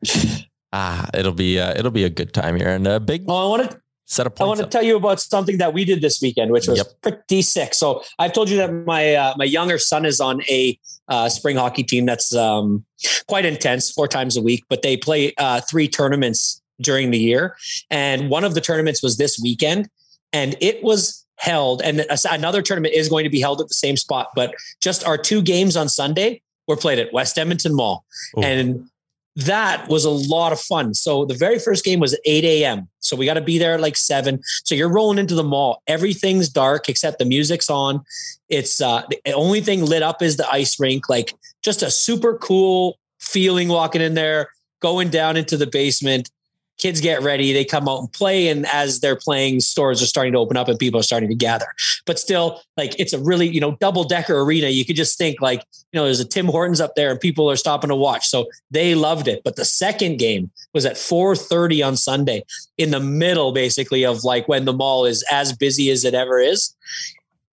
[0.73, 3.49] Ah, it'll be uh, it'll be a good time here and a big Well, I
[3.59, 4.71] want to set of I want to up.
[4.71, 6.87] tell you about something that we did this weekend, which was Yep.
[7.03, 7.75] pretty sick.
[7.75, 11.57] So I've told you that my uh, my younger son is on a uh, spring
[11.57, 12.85] hockey team that's um,
[13.27, 14.65] quite intense, four times a week.
[14.69, 17.57] But they play uh, three tournaments during the year,
[17.91, 19.89] and one of the tournaments was this weekend,
[20.33, 21.83] and it was held.
[21.83, 25.17] And another tournament is going to be held at the same spot, but just our
[25.17, 28.05] two games on Sunday were played at West Edmonton Mall,
[28.37, 28.43] Ooh.
[28.43, 28.89] and
[29.37, 30.95] that was a lot of fun.
[30.95, 32.89] So the very first game was at 8 a.m.
[32.99, 34.41] So we got to be there at like seven.
[34.65, 35.81] So you're rolling into the mall.
[35.87, 38.03] Everything's dark except the music's on.
[38.49, 41.09] It's uh, the only thing lit up is the ice rink.
[41.09, 44.49] Like just a super cool feeling walking in there,
[44.81, 46.31] going down into the basement.
[46.79, 47.53] Kids get ready.
[47.53, 48.49] They come out and play.
[48.49, 51.35] And as they're playing, stores are starting to open up and people are starting to
[51.35, 51.67] gather.
[52.07, 54.69] But still, like it's a really, you know, double decker arena.
[54.69, 57.51] You could just think like, you know, there's a Tim Hortons up there and people
[57.51, 58.29] are stopping to watch.
[58.29, 59.43] So they loved it.
[59.45, 62.45] But the second game was at 4:30 on Sunday
[62.77, 66.39] in the middle, basically, of like when the mall is as busy as it ever
[66.39, 66.75] is.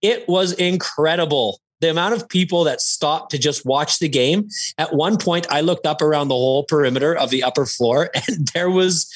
[0.02, 1.60] It was incredible.
[1.84, 4.48] The amount of people that stopped to just watch the game.
[4.78, 8.48] At one point, I looked up around the whole perimeter of the upper floor, and
[8.54, 9.06] there was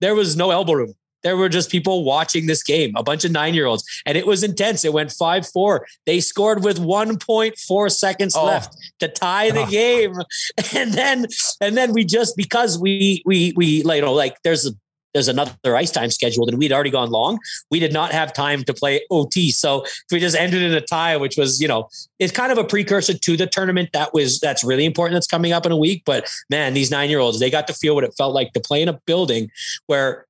[0.00, 0.94] there was no elbow room.
[1.22, 4.26] There were just people watching this game, a bunch of nine year olds, and it
[4.26, 4.86] was intense.
[4.86, 5.86] It went 5 4.
[6.06, 8.46] They scored with 1.4 seconds Oh.
[8.46, 9.70] left to tie the Oh.
[9.70, 10.14] game.
[10.74, 11.26] And then,
[11.60, 14.70] and then we just, because we, we, we, like, you know, like there's a,
[15.16, 17.38] there's another ice time scheduled and we'd already gone long.
[17.70, 19.50] We did not have time to play OT.
[19.50, 21.88] So we just ended in a tie, which was, you know,
[22.18, 25.14] it's kind of a precursor to the tournament that was, that's really important.
[25.16, 26.02] That's coming up in a week.
[26.04, 28.60] But man, these nine year olds, they got to feel what it felt like to
[28.60, 29.50] play in a building
[29.86, 30.26] where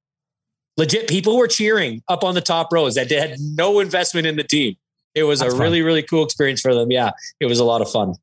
[0.77, 4.37] legit people were cheering up on the top rows that they had no investment in
[4.37, 4.77] the team.
[5.17, 5.65] It was That's a fun.
[5.65, 6.93] really, really cool experience for them.
[6.93, 7.11] Yeah.
[7.41, 8.15] It was a lot of fun.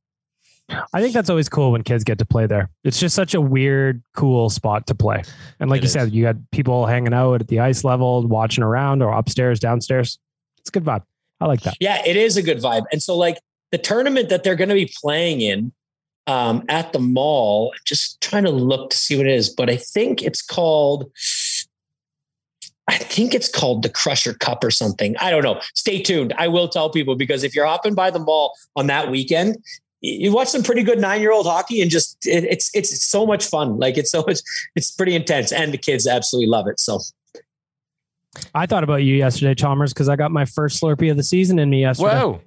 [0.70, 2.70] I think that's always cool when kids get to play there.
[2.84, 5.22] It's just such a weird, cool spot to play.
[5.60, 5.94] And like It you is.
[5.94, 10.20] said, you got people hanging out at the ice level, watching around or upstairs, downstairs.
[10.60, 11.04] It's a good vibe.
[11.42, 11.76] I like that.
[11.80, 12.84] Yeah, it is a good vibe.
[12.92, 13.38] And so like
[13.72, 15.74] the tournament that they're going to be playing in
[16.28, 19.76] um, at the mall, just trying to look to see what it is, but I
[19.76, 21.12] think it's called
[22.88, 25.16] I think it's called the Crusher Cup or something.
[25.18, 25.62] I don't know.
[25.74, 26.34] Stay tuned.
[26.38, 29.58] I will tell people because if you're hopping by the mall on that weekend,
[30.04, 33.80] you watch some pretty good nine-year-old hockey and just it, it's it's so much fun.
[33.80, 34.40] Like it's so much
[34.76, 36.80] it's pretty intense and the kids absolutely love it.
[36.80, 37.00] So
[38.54, 41.58] I thought about you yesterday, Chalmers, because I got my first Slurpee of the season
[41.58, 42.20] in me yesterday.
[42.20, 42.42] Whoa.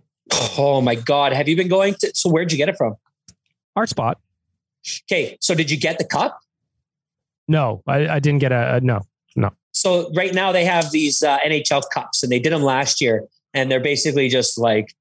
[0.58, 2.96] oh my god, have you been going to so where'd you get it from?
[3.74, 4.18] Art spot.
[5.10, 6.38] Okay, so did you get the cup?
[7.48, 9.02] No, I, I didn't get a, a no.
[9.76, 13.26] So right now they have these uh, NHL cups, and they did them last year,
[13.52, 14.96] and they're basically just like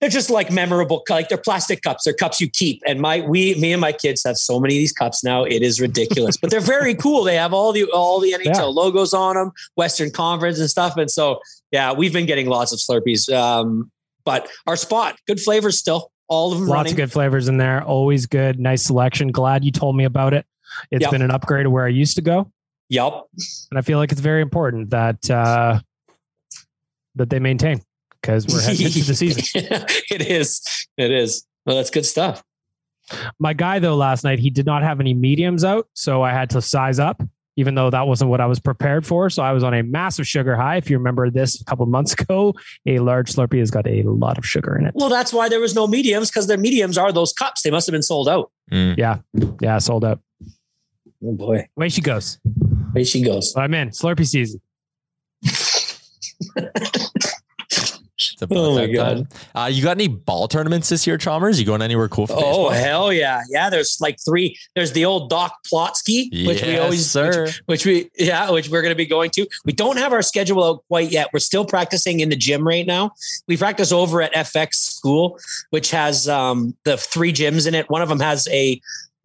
[0.00, 2.04] they're just like memorable, like they're plastic cups.
[2.04, 2.80] They're cups you keep.
[2.86, 5.44] And my we, me and my kids have so many of these cups now.
[5.44, 7.24] It is ridiculous, but they're very cool.
[7.24, 8.62] They have all the all the NHL Yeah.
[8.64, 10.96] logos on them, Western Conference and stuff.
[10.96, 11.40] And so
[11.72, 13.32] yeah, we've been getting lots of Slurpees.
[13.32, 13.90] Um,
[14.24, 16.12] but our spot, good flavors still.
[16.28, 16.92] All of them Lots running.
[16.92, 17.82] of good flavors in there.
[17.82, 18.60] Always good.
[18.60, 19.28] Nice selection.
[19.32, 20.44] Glad you told me about it.
[20.90, 21.10] It's Yep.
[21.10, 22.52] been an upgrade to where I used to go.
[22.90, 23.24] Yep.
[23.70, 25.80] And I feel like it's very important that uh,
[27.16, 27.80] that they maintain
[28.20, 29.42] because we're heading into the season.
[30.10, 30.62] it is.
[30.96, 31.46] It is.
[31.66, 32.42] Well, that's good stuff.
[33.38, 36.50] My guy though last night he did not have any mediums out, so I had
[36.50, 37.22] to size up,
[37.56, 39.30] even though that wasn't what I was prepared for.
[39.30, 40.76] So I was on a massive sugar high.
[40.76, 42.54] If you remember this a couple months ago,
[42.86, 44.92] a large Slurpee has got a lot of sugar in it.
[44.94, 47.62] Well, that's why there was no mediums because their mediums are those cups.
[47.62, 48.50] They must have been sold out.
[48.70, 48.98] Mm.
[48.98, 49.18] Yeah,
[49.62, 50.20] yeah, sold out.
[51.24, 52.38] Oh boy, Away she goes.
[52.92, 53.52] there she goes.
[53.54, 54.60] But I'm in Slurpee season.
[58.18, 59.28] It's about Oh my God.
[59.54, 61.60] Uh, you got any ball tournaments this year, Chalmers?
[61.60, 62.70] You going anywhere cool for Oh baseball?
[62.70, 63.70] hell yeah, yeah.
[63.70, 64.58] There's like three.
[64.74, 67.44] There's the old Doc Plotsky, which we always, sir.
[67.44, 69.46] Which, which we yeah, which we're going to be going to.
[69.64, 71.28] We don't have our schedule out quite yet.
[71.32, 73.12] We're still practicing in the gym right now.
[73.46, 75.38] We practice over at FX School,
[75.70, 77.88] which has um, the three gyms in it.
[77.88, 78.80] One of them has a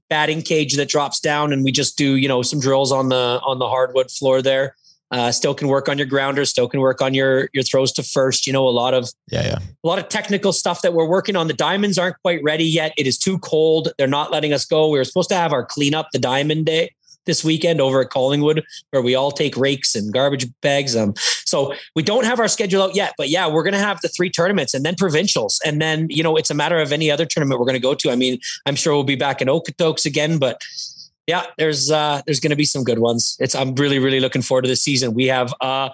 [0.09, 3.41] batting cage that drops down, and we just do you know some drills on the
[3.43, 4.75] on the hardwood floor there.
[5.13, 6.49] Uh, still can work on your grounders.
[6.49, 8.47] Still can work on your your throws to first.
[8.47, 9.59] You know, a lot of Yeah, yeah.
[9.83, 11.47] a lot of technical stuff that we're working on.
[11.47, 12.93] The diamonds aren't quite ready yet.
[12.97, 13.89] It is too cold.
[13.97, 14.89] They're not letting us go.
[14.89, 16.89] We were supposed to have our cleanup the diamond day
[17.25, 20.95] this weekend over at Collingwood, where we all take rakes and garbage bags.
[20.95, 21.13] Um,
[21.45, 24.09] so we don't have our schedule out yet, but yeah, we're going to have the
[24.09, 25.61] three tournaments and then provincials.
[25.65, 27.93] And then, you know, it's a matter of any other tournament we're going to go
[27.93, 28.11] to.
[28.11, 30.61] I mean, I'm sure we'll be back in Okotoks again, but
[31.27, 33.37] yeah, there's, uh, there's going to be some good ones.
[33.39, 35.13] It's, I'm really, really looking forward to this season.
[35.13, 35.91] We have a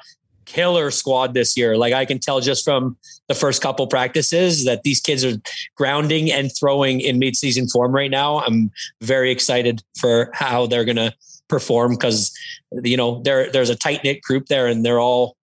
[0.49, 1.77] killer squad this year.
[1.77, 5.37] Like I can tell just from the first couple practices that these kids are
[5.75, 8.39] grounding and throwing in mid-season form right now.
[8.39, 8.71] I'm
[9.01, 11.13] very excited for how they're going to
[11.47, 12.31] perform because
[12.83, 15.35] you know there there's a tight knit group there and they're all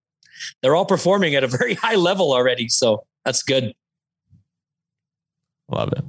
[0.63, 2.69] they're all performing at a very high level already.
[2.69, 3.75] So that's good.
[5.69, 6.05] Love it.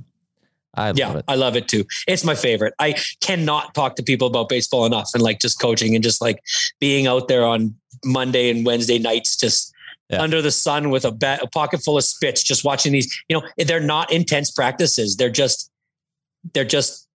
[0.78, 1.26] I love yeah, it.
[1.28, 1.84] I love it too.
[2.08, 2.74] It's my favorite.
[2.80, 6.40] I cannot talk to people about baseball enough and like just coaching and just like
[6.80, 7.76] being out there on
[8.06, 9.74] Monday and Wednesday nights, just
[10.10, 10.22] Yeah.
[10.22, 13.08] under the sun with a, ba- a pocket full of spits, just watching these.
[13.28, 15.18] You know, they're not intense practices.
[15.18, 15.70] They're just
[16.54, 17.08] they're just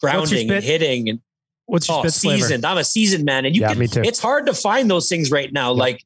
[0.00, 1.20] grounding and hitting and
[1.68, 2.42] What's your oh, spit flavor?
[2.42, 2.64] seasoned.
[2.64, 4.02] I'm a seasoned man, and you Yeah, can, me too.
[4.04, 5.72] It's hard to find those things right now.
[5.72, 6.04] Like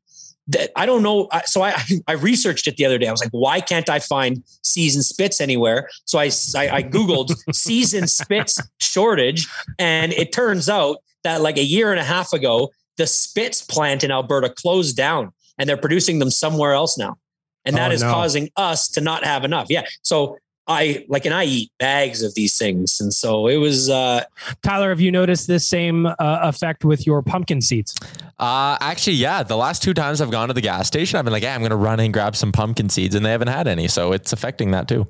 [0.48, 1.28] that, I don't know.
[1.46, 1.74] So I
[2.06, 3.06] I researched it the other day.
[3.08, 5.88] I was like, why can't I find season spits anywhere?
[6.04, 9.46] So I I, I googled season spits shortage,
[9.78, 14.02] and it turns out that like a year and a half ago, the Spitz plant
[14.04, 17.16] in Alberta closed down, and they're producing them somewhere else now,
[17.64, 18.12] and that Oh, is no.
[18.12, 19.66] causing us to not have enough.
[19.70, 20.38] Yeah, so.
[20.70, 23.90] I like, and I eat bags of these things, and so it was.
[23.90, 24.24] uh
[24.62, 27.94] Tyler, have you noticed this same uh, effect with your pumpkin seeds?
[28.38, 29.42] Uh, actually, yeah.
[29.42, 31.60] The last two times I've gone to the gas station, I've been like, "Yeah, I'm
[31.60, 34.32] going to run and grab some pumpkin seeds," and they haven't had any, so it's
[34.32, 35.08] affecting that too.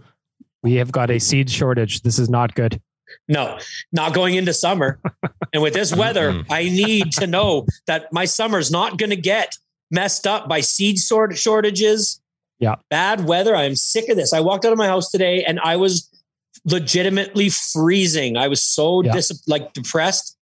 [0.63, 2.03] We have got a seed shortage.
[2.03, 2.81] This is not good.
[3.29, 3.59] No,
[3.93, 4.99] not going into summer.
[5.53, 9.57] and with this weather, I need to know that my summer's not going to get
[9.91, 12.21] messed up by seed sort shortages.
[12.61, 12.77] Yeah.
[12.91, 13.57] Bad weather.
[13.57, 14.33] I'm sick of this.
[14.33, 16.09] I walked out of my house today and I was
[16.65, 18.37] legitimately freezing.
[18.37, 19.13] I was so Yeah.
[19.13, 20.37] dis- like depressed.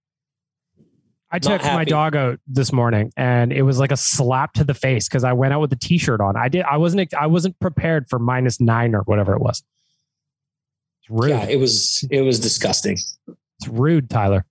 [1.30, 4.72] I took my dog out this morning and it was like a slap to the
[4.74, 6.36] face because I went out with a t-shirt on.
[6.36, 9.62] I did I wasn't I wasn't prepared for minus nine or whatever it was.
[11.02, 11.30] It's rude.
[11.30, 12.94] Yeah, it was it was disgusting.
[12.94, 14.44] It's rude, Tyler.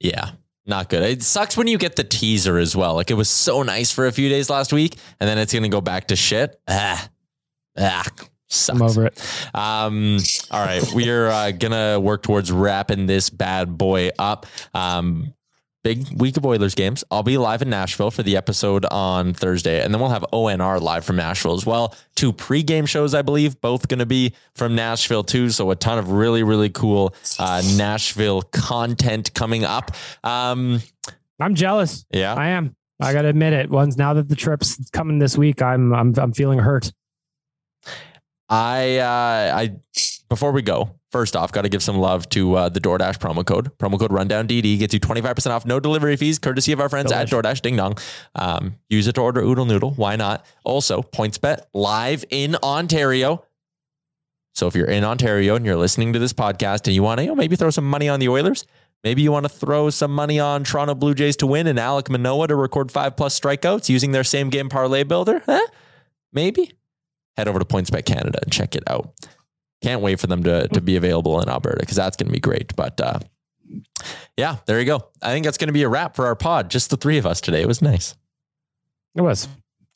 [0.00, 0.32] Yeah,
[0.66, 1.02] not good.
[1.02, 2.94] It sucks when you get the teaser as well.
[2.94, 5.64] Like it was so nice for a few days last week, and then it's going
[5.64, 6.60] to go back to shit.
[6.68, 7.08] Ah,
[7.78, 8.04] ah,
[8.48, 8.80] sucks.
[8.80, 9.20] I'm over it.
[9.54, 10.18] Um,
[10.50, 14.46] all right, we are uh, gonna work towards wrapping this bad boy up.
[14.74, 15.34] Um,
[15.82, 17.04] big week of Oilers games.
[17.10, 20.80] I'll be live in Nashville for the episode on Thursday, and then we'll have ONR
[20.80, 21.94] live from Nashville as well.
[22.14, 25.50] Two pregame shows, I believe, both going to be from Nashville too.
[25.50, 29.90] So a ton of really, really cool uh, Nashville content coming up.
[30.24, 30.80] Um,
[31.40, 32.04] I'm jealous.
[32.12, 32.76] yeah, I am.
[33.00, 33.68] I gotta admit it.
[33.68, 36.92] Once now that the trip's coming this week, I'm I'm I'm feeling hurt.
[38.48, 39.76] I uh, I
[40.32, 43.44] before we go, first off, got to give some love to uh, the DoorDash promo
[43.44, 43.70] code.
[43.76, 46.80] Promo code Rundown DD gets you twenty five percent off, no delivery fees, courtesy of
[46.80, 47.60] our friends at DoorDash.
[47.60, 47.98] Ding dong.
[48.34, 49.90] Um, use it to order Oodle Noodle.
[49.90, 50.46] Why not?
[50.64, 53.44] Also, PointsBet live in Ontario.
[54.54, 57.24] So if you're in Ontario and you're listening to this podcast and you want to
[57.24, 58.64] you know, maybe throw some money on the Oilers,
[59.04, 62.08] maybe you want to throw some money on Toronto Blue Jays to win and Alek
[62.08, 65.66] Manoah to record five plus strikeouts using their same game parlay builder, huh?
[66.32, 66.72] Maybe
[67.36, 69.12] head over to PointsBet Canada and check it out.
[69.82, 72.40] Can't wait for them to, to be available in Alberta because that's going to be
[72.40, 72.74] great.
[72.76, 73.18] But uh,
[74.36, 75.08] yeah, there you go.
[75.20, 76.70] I think that's going to be a wrap for our pod.
[76.70, 77.62] Just the three of us today.
[77.62, 78.14] It was nice.
[79.14, 79.44] It was.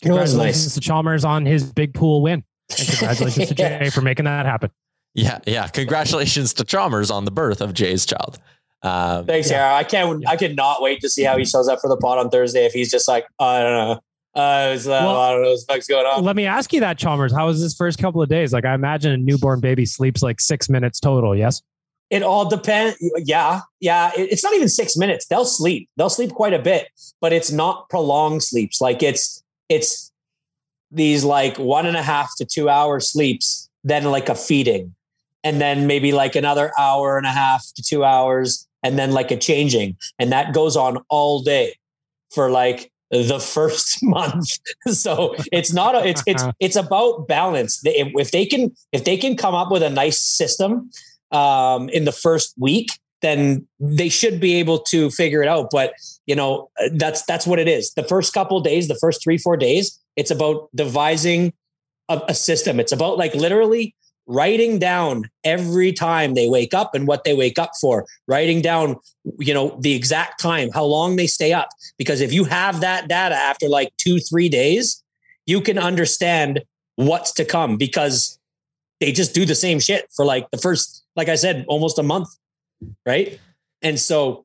[0.03, 0.74] It was Congratulations nice.
[0.74, 2.45] to Chalmers on his big pool win.
[2.76, 4.70] And congratulations to Jay for making that happen.
[5.14, 5.68] Yeah, yeah.
[5.68, 8.39] Congratulations to Chalmers on the birth of Jay's child.
[8.82, 9.74] Um, Thanks, Sarah.
[9.74, 10.26] I can't.
[10.28, 12.66] I cannot wait to see how he shows up for the pod on Thursday.
[12.66, 14.01] If he's just like, I don't know,
[14.37, 16.22] uh, it's, uh, Well- I don't know fuck's going on.
[16.22, 17.32] Let me ask you that, Chalmers.
[17.32, 18.53] How was this first couple of days?
[18.53, 21.34] Like, I imagine a newborn baby sleeps like six minutes total.
[21.34, 21.62] Yes.
[22.11, 22.97] It all depends.
[23.24, 24.12] Yeah, yeah.
[24.16, 25.26] It- it's not even six minutes.
[25.26, 25.89] They'll sleep.
[25.97, 26.87] They'll sleep quite a bit,
[27.20, 28.80] but it's not prolonged sleeps.
[28.80, 30.12] Like it's it's
[30.93, 34.95] these like one and a half to two hour sleeps, then like a feeding,
[35.43, 39.32] and then maybe like another hour and a half to two hours, and then like
[39.32, 41.74] a changing, and that goes on all day
[42.30, 44.59] for like the first month.
[44.86, 47.80] so it's not a, it's it's it's about balance.
[47.84, 50.90] If they can if they can come up with a nice system
[51.32, 52.90] um, in the first week,
[53.22, 55.68] then they should be able to figure it out.
[55.70, 55.94] But
[56.26, 57.92] you know that's that's what it is.
[57.94, 61.52] The first couple days, the first three four days, it's about devising
[62.09, 62.80] a, a system.
[62.80, 63.94] It's about like literally
[64.27, 68.97] writing down every time they wake up and what they wake up for writing down
[69.39, 71.68] you know the exact time how long they stay up.
[71.99, 75.03] Because if you have that data after like two three days
[75.47, 76.62] you can understand
[76.97, 78.39] what's to come because
[79.01, 82.03] they just do the same shit for like the first like i said almost a
[82.03, 82.29] month
[83.05, 83.39] right?
[83.83, 84.45] And so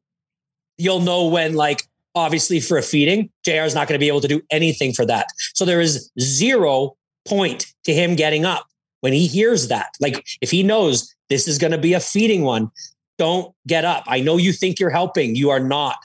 [0.78, 1.84] you'll know when like
[2.16, 5.06] obviously for a feeding jr is not going to be able to do anything for
[5.06, 5.28] that.
[5.54, 8.66] So there is zero point to him getting up
[9.02, 12.42] when he hears that like if he knows this is going to be a feeding
[12.44, 12.72] one
[13.18, 14.04] don't get up.
[14.08, 15.36] I know you think you're helping.
[15.36, 15.98] You are not.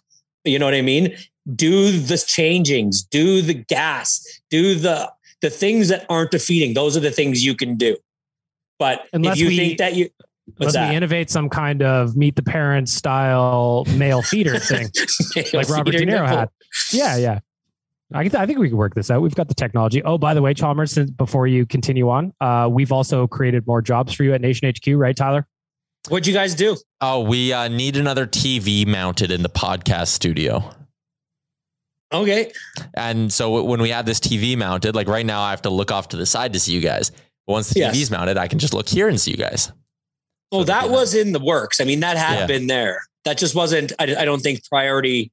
[0.45, 1.17] You know what i mean?
[1.55, 6.75] Do the changings do the gas do the the things that aren't a feeding.
[6.75, 7.97] Those are the things you can do.
[8.79, 10.11] But Unless if you we- think that you
[10.57, 10.91] what's Let's that?
[10.91, 14.89] we innovate some kind of meet the parents style male feeder thing,
[15.55, 16.37] like Robert De Feeder Niro nipple.
[16.39, 16.49] had.
[16.93, 17.39] Yeah, yeah.
[18.15, 19.21] I, th- I think we can work this out.
[19.21, 20.03] We've got the technology.
[20.05, 23.83] Oh, by the way, Chalmers, since, before you continue on, uh, we've also created more
[23.83, 25.47] jobs for you at Nation HQ, right, Tyler?
[26.09, 30.73] what'd you guys do Oh, we uh, need another TV mounted in the podcast studio.
[32.13, 32.53] okay
[32.95, 35.91] And so when we have this TV mounted, like right now, I have to look
[35.91, 37.11] off to the side to see you guys.
[37.47, 37.97] But once the Yes.
[37.97, 39.73] TV's mounted, I can just look here and see you guys.
[40.53, 40.91] well So, that yeah.
[40.93, 42.47] was in the works i mean that had Yeah.
[42.47, 45.33] been there that just wasn't I, I don't think priority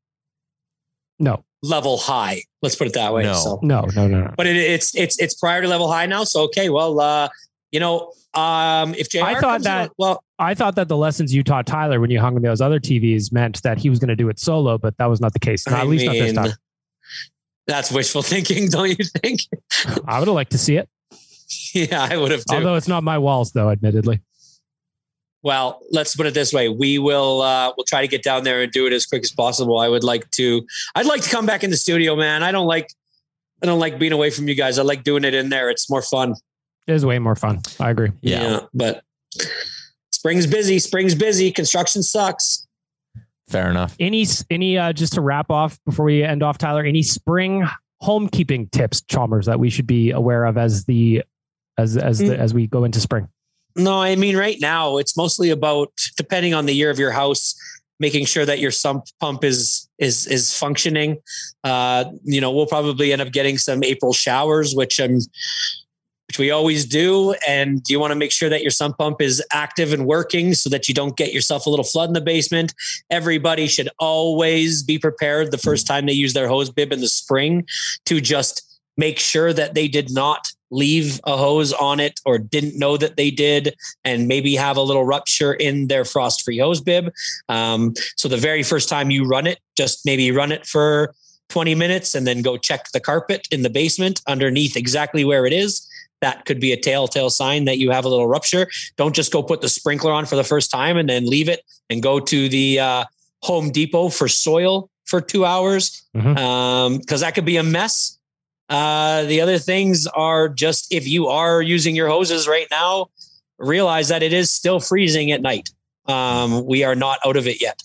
[1.20, 3.34] No, level high let's put it that way No.
[3.34, 4.34] so no, no, no, no.
[4.38, 6.24] but it, it's it's it's priority level high now.
[6.26, 7.30] So okay, well, uh,
[7.72, 11.34] you know, um, if JR I thought that- around- well, I thought that the lessons
[11.34, 14.10] you taught Tyler when you hung on those other TVs meant that he was going
[14.10, 15.66] to do it solo, but that was not the case.
[15.68, 16.52] Not, at least not this time.
[17.66, 19.40] that's wishful thinking, don't you think?
[20.06, 20.90] I would have liked to see it,
[21.74, 22.56] yeah, I would have too.
[22.58, 23.70] although it's not my walls, though.
[23.70, 24.20] Admittedly,
[25.44, 28.62] well, let's put it this way: we will uh, we'll try to get down there
[28.62, 29.78] and do it as quick as possible.
[29.78, 30.66] I would like to.
[30.96, 32.44] I'd like to come back in the studio, man.
[32.44, 32.90] I don't like.
[33.62, 34.80] I don't like being away from you guys.
[34.80, 35.70] I like doing it in there.
[35.70, 36.34] It's more fun.
[36.88, 37.62] it is way more fun.
[37.80, 38.12] I agree.
[38.22, 38.62] Yeah.
[38.74, 39.04] but
[40.12, 40.80] spring's busy.
[40.80, 41.52] Spring's busy.
[41.52, 42.68] Construction sucks.
[43.50, 43.96] Fair enough.
[44.00, 46.84] Any any uh, just to wrap off before we end off, Tyler?
[46.84, 47.68] Any spring
[48.02, 51.24] homekeeping tips, Chalmers, that we should be aware of as the
[51.78, 53.28] as as the, as we go into spring?
[53.76, 57.56] No, I mean, right now it's mostly about depending on the year of your house,
[58.00, 61.18] making sure that your sump pump is is is functioning.
[61.64, 65.20] Uh, you know, we'll probably end up getting some April showers, which I'm
[66.28, 69.44] which we always do, and you want to make sure that your sump pump is
[69.52, 72.74] active and working, so that you don't get yourself a little flood in the basement.
[73.10, 77.08] Everybody should always be prepared the first time they use their hose bib in the
[77.08, 77.68] spring
[78.06, 82.78] to just make sure that they did not leave a hose on it or didn't
[82.78, 86.82] know that they did and maybe have a little rupture in their frost free hose
[86.82, 87.12] bib.
[87.48, 91.14] Um, so the very first time you run it just maybe run it for
[91.50, 95.54] 20 minutes and then go check the carpet in the basement underneath exactly where it
[95.54, 95.88] is.
[96.22, 98.68] That could be a telltale sign that you have a little rupture.
[98.98, 101.62] Don't just go put the sprinkler on for the first time and then leave it
[101.90, 103.04] and go to the uh,
[103.44, 106.02] home depot for soil for two hours.
[106.16, 106.38] Mhm.
[106.38, 108.18] um, because that could be a mess
[108.74, 113.06] uh, the other things are just if you are using your hoses right now,
[113.60, 115.70] realize that it is still freezing at night.
[116.08, 117.84] Um, we are not out of it yet.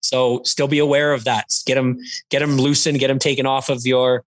[0.00, 1.46] So still be aware of that.
[1.66, 1.98] Get them,
[2.30, 4.24] get them loosened, get them taken off of your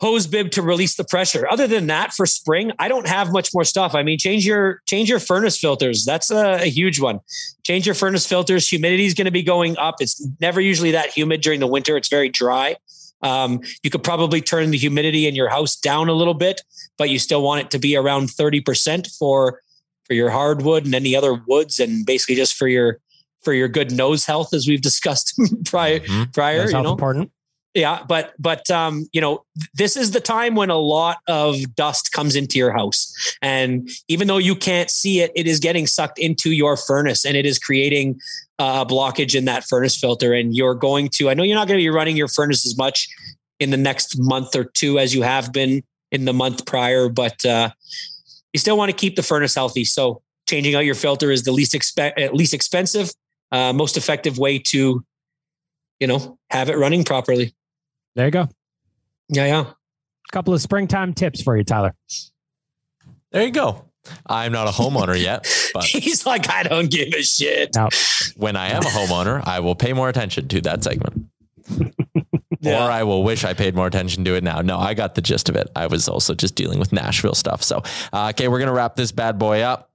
[0.00, 1.44] hose bib to release the pressure.
[1.50, 3.96] Other than that, for spring, I don't have much more stuff.
[3.96, 6.04] I mean, change your change your furnace filters.
[6.04, 7.18] That's a, a huge one.
[7.64, 8.68] Change your furnace filters.
[8.68, 9.96] Humidity is going to be going up.
[9.98, 11.96] It's never usually that humid during the winter.
[11.96, 12.76] It's very dry.
[13.24, 16.60] Um, you could probably turn the humidity in your house down a little bit,
[16.98, 19.60] but you still want it to be around 30% for
[20.06, 23.00] for your hardwood and any other woods and basically just for your
[23.42, 26.32] for your good nose health as we've discussed prior Mhm.
[26.34, 26.92] prior, you know.
[26.92, 27.30] important.
[27.74, 29.44] Yeah, but but um, you know,
[29.74, 33.12] this is the time when a lot of dust comes into your house,
[33.42, 37.36] and even though you can't see it, it is getting sucked into your furnace, and
[37.36, 38.20] it is creating
[38.60, 40.32] a blockage in that furnace filter.
[40.32, 42.78] And you're going to, I know you're not going to be running your furnace as
[42.78, 43.08] much
[43.58, 47.44] in the next month or two as you have been in the month prior, but
[47.44, 47.70] uh,
[48.52, 49.84] you still want to keep the furnace healthy.
[49.84, 53.10] So changing out your filter is the least expe- uh, least expensive,
[53.50, 55.04] uh, most effective way to,
[55.98, 57.52] you know, have it running properly.
[58.14, 58.48] There you go.
[59.28, 59.60] Yeah, yeah.
[59.60, 61.94] A couple of springtime tips for you, Tyler.
[63.32, 63.84] There you go.
[64.26, 67.70] I'm not a homeowner yet, but He's like, I don't give a shit.
[67.74, 67.88] Now,
[68.36, 71.26] when I am a homeowner, I will pay more attention to that segment.
[72.60, 72.86] Yeah.
[72.86, 74.62] or I will wish I paid more attention to it now.
[74.62, 75.70] No, I got the gist of it.
[75.76, 77.62] I was also just dealing with Nashville stuff.
[77.62, 79.90] So, uh, okay, we're going to wrap this bad boy up.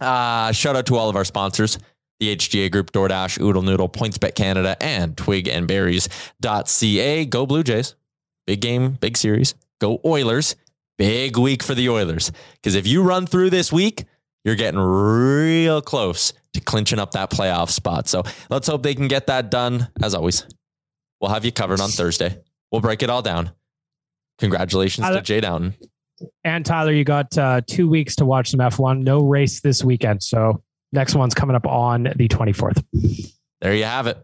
[0.00, 1.78] Uh, shout out to all of our sponsors.
[2.20, 7.26] The HGA Group, DoorDash, Oodle Noodle, PointsBet Canada, and Twig and Berries.ca.
[7.26, 7.94] Go Blue Jays.
[8.46, 9.54] Big game, big series.
[9.80, 10.56] Go Oilers.
[10.96, 12.30] Big week for the Oilers.
[12.54, 14.04] Because if you run through this week,
[14.44, 18.08] you're getting real close to clinching up that playoff spot.
[18.08, 19.88] So let's hope they can get that done.
[20.02, 20.46] As always,
[21.20, 22.38] we'll have you covered on Thursday.
[22.70, 23.50] We'll break it all down.
[24.38, 25.74] Congratulations to Jay Downton.
[26.44, 29.02] And Tyler, you got uh, two weeks to watch some F1.
[29.02, 30.22] No race this weekend.
[30.22, 30.62] So
[30.94, 32.82] next one's coming up on the 24th.
[33.60, 34.18] There you have it.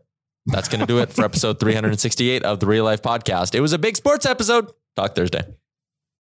[0.47, 3.55] That's going to do it for episode 368 of the Real Life Podcast.
[3.55, 4.71] It was a big sports episode.
[4.97, 5.43] Talk Thursday.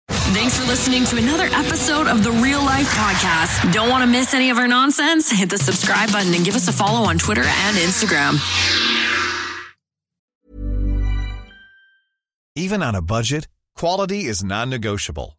[0.09, 3.71] Thanks for listening to another episode of the Real Life Podcast.
[3.73, 5.31] Don't want to miss any of our nonsense?
[5.31, 8.37] Hit the subscribe button and give us a follow on Twitter and Instagram.
[12.55, 15.38] Even on a budget, quality is non-negotiable.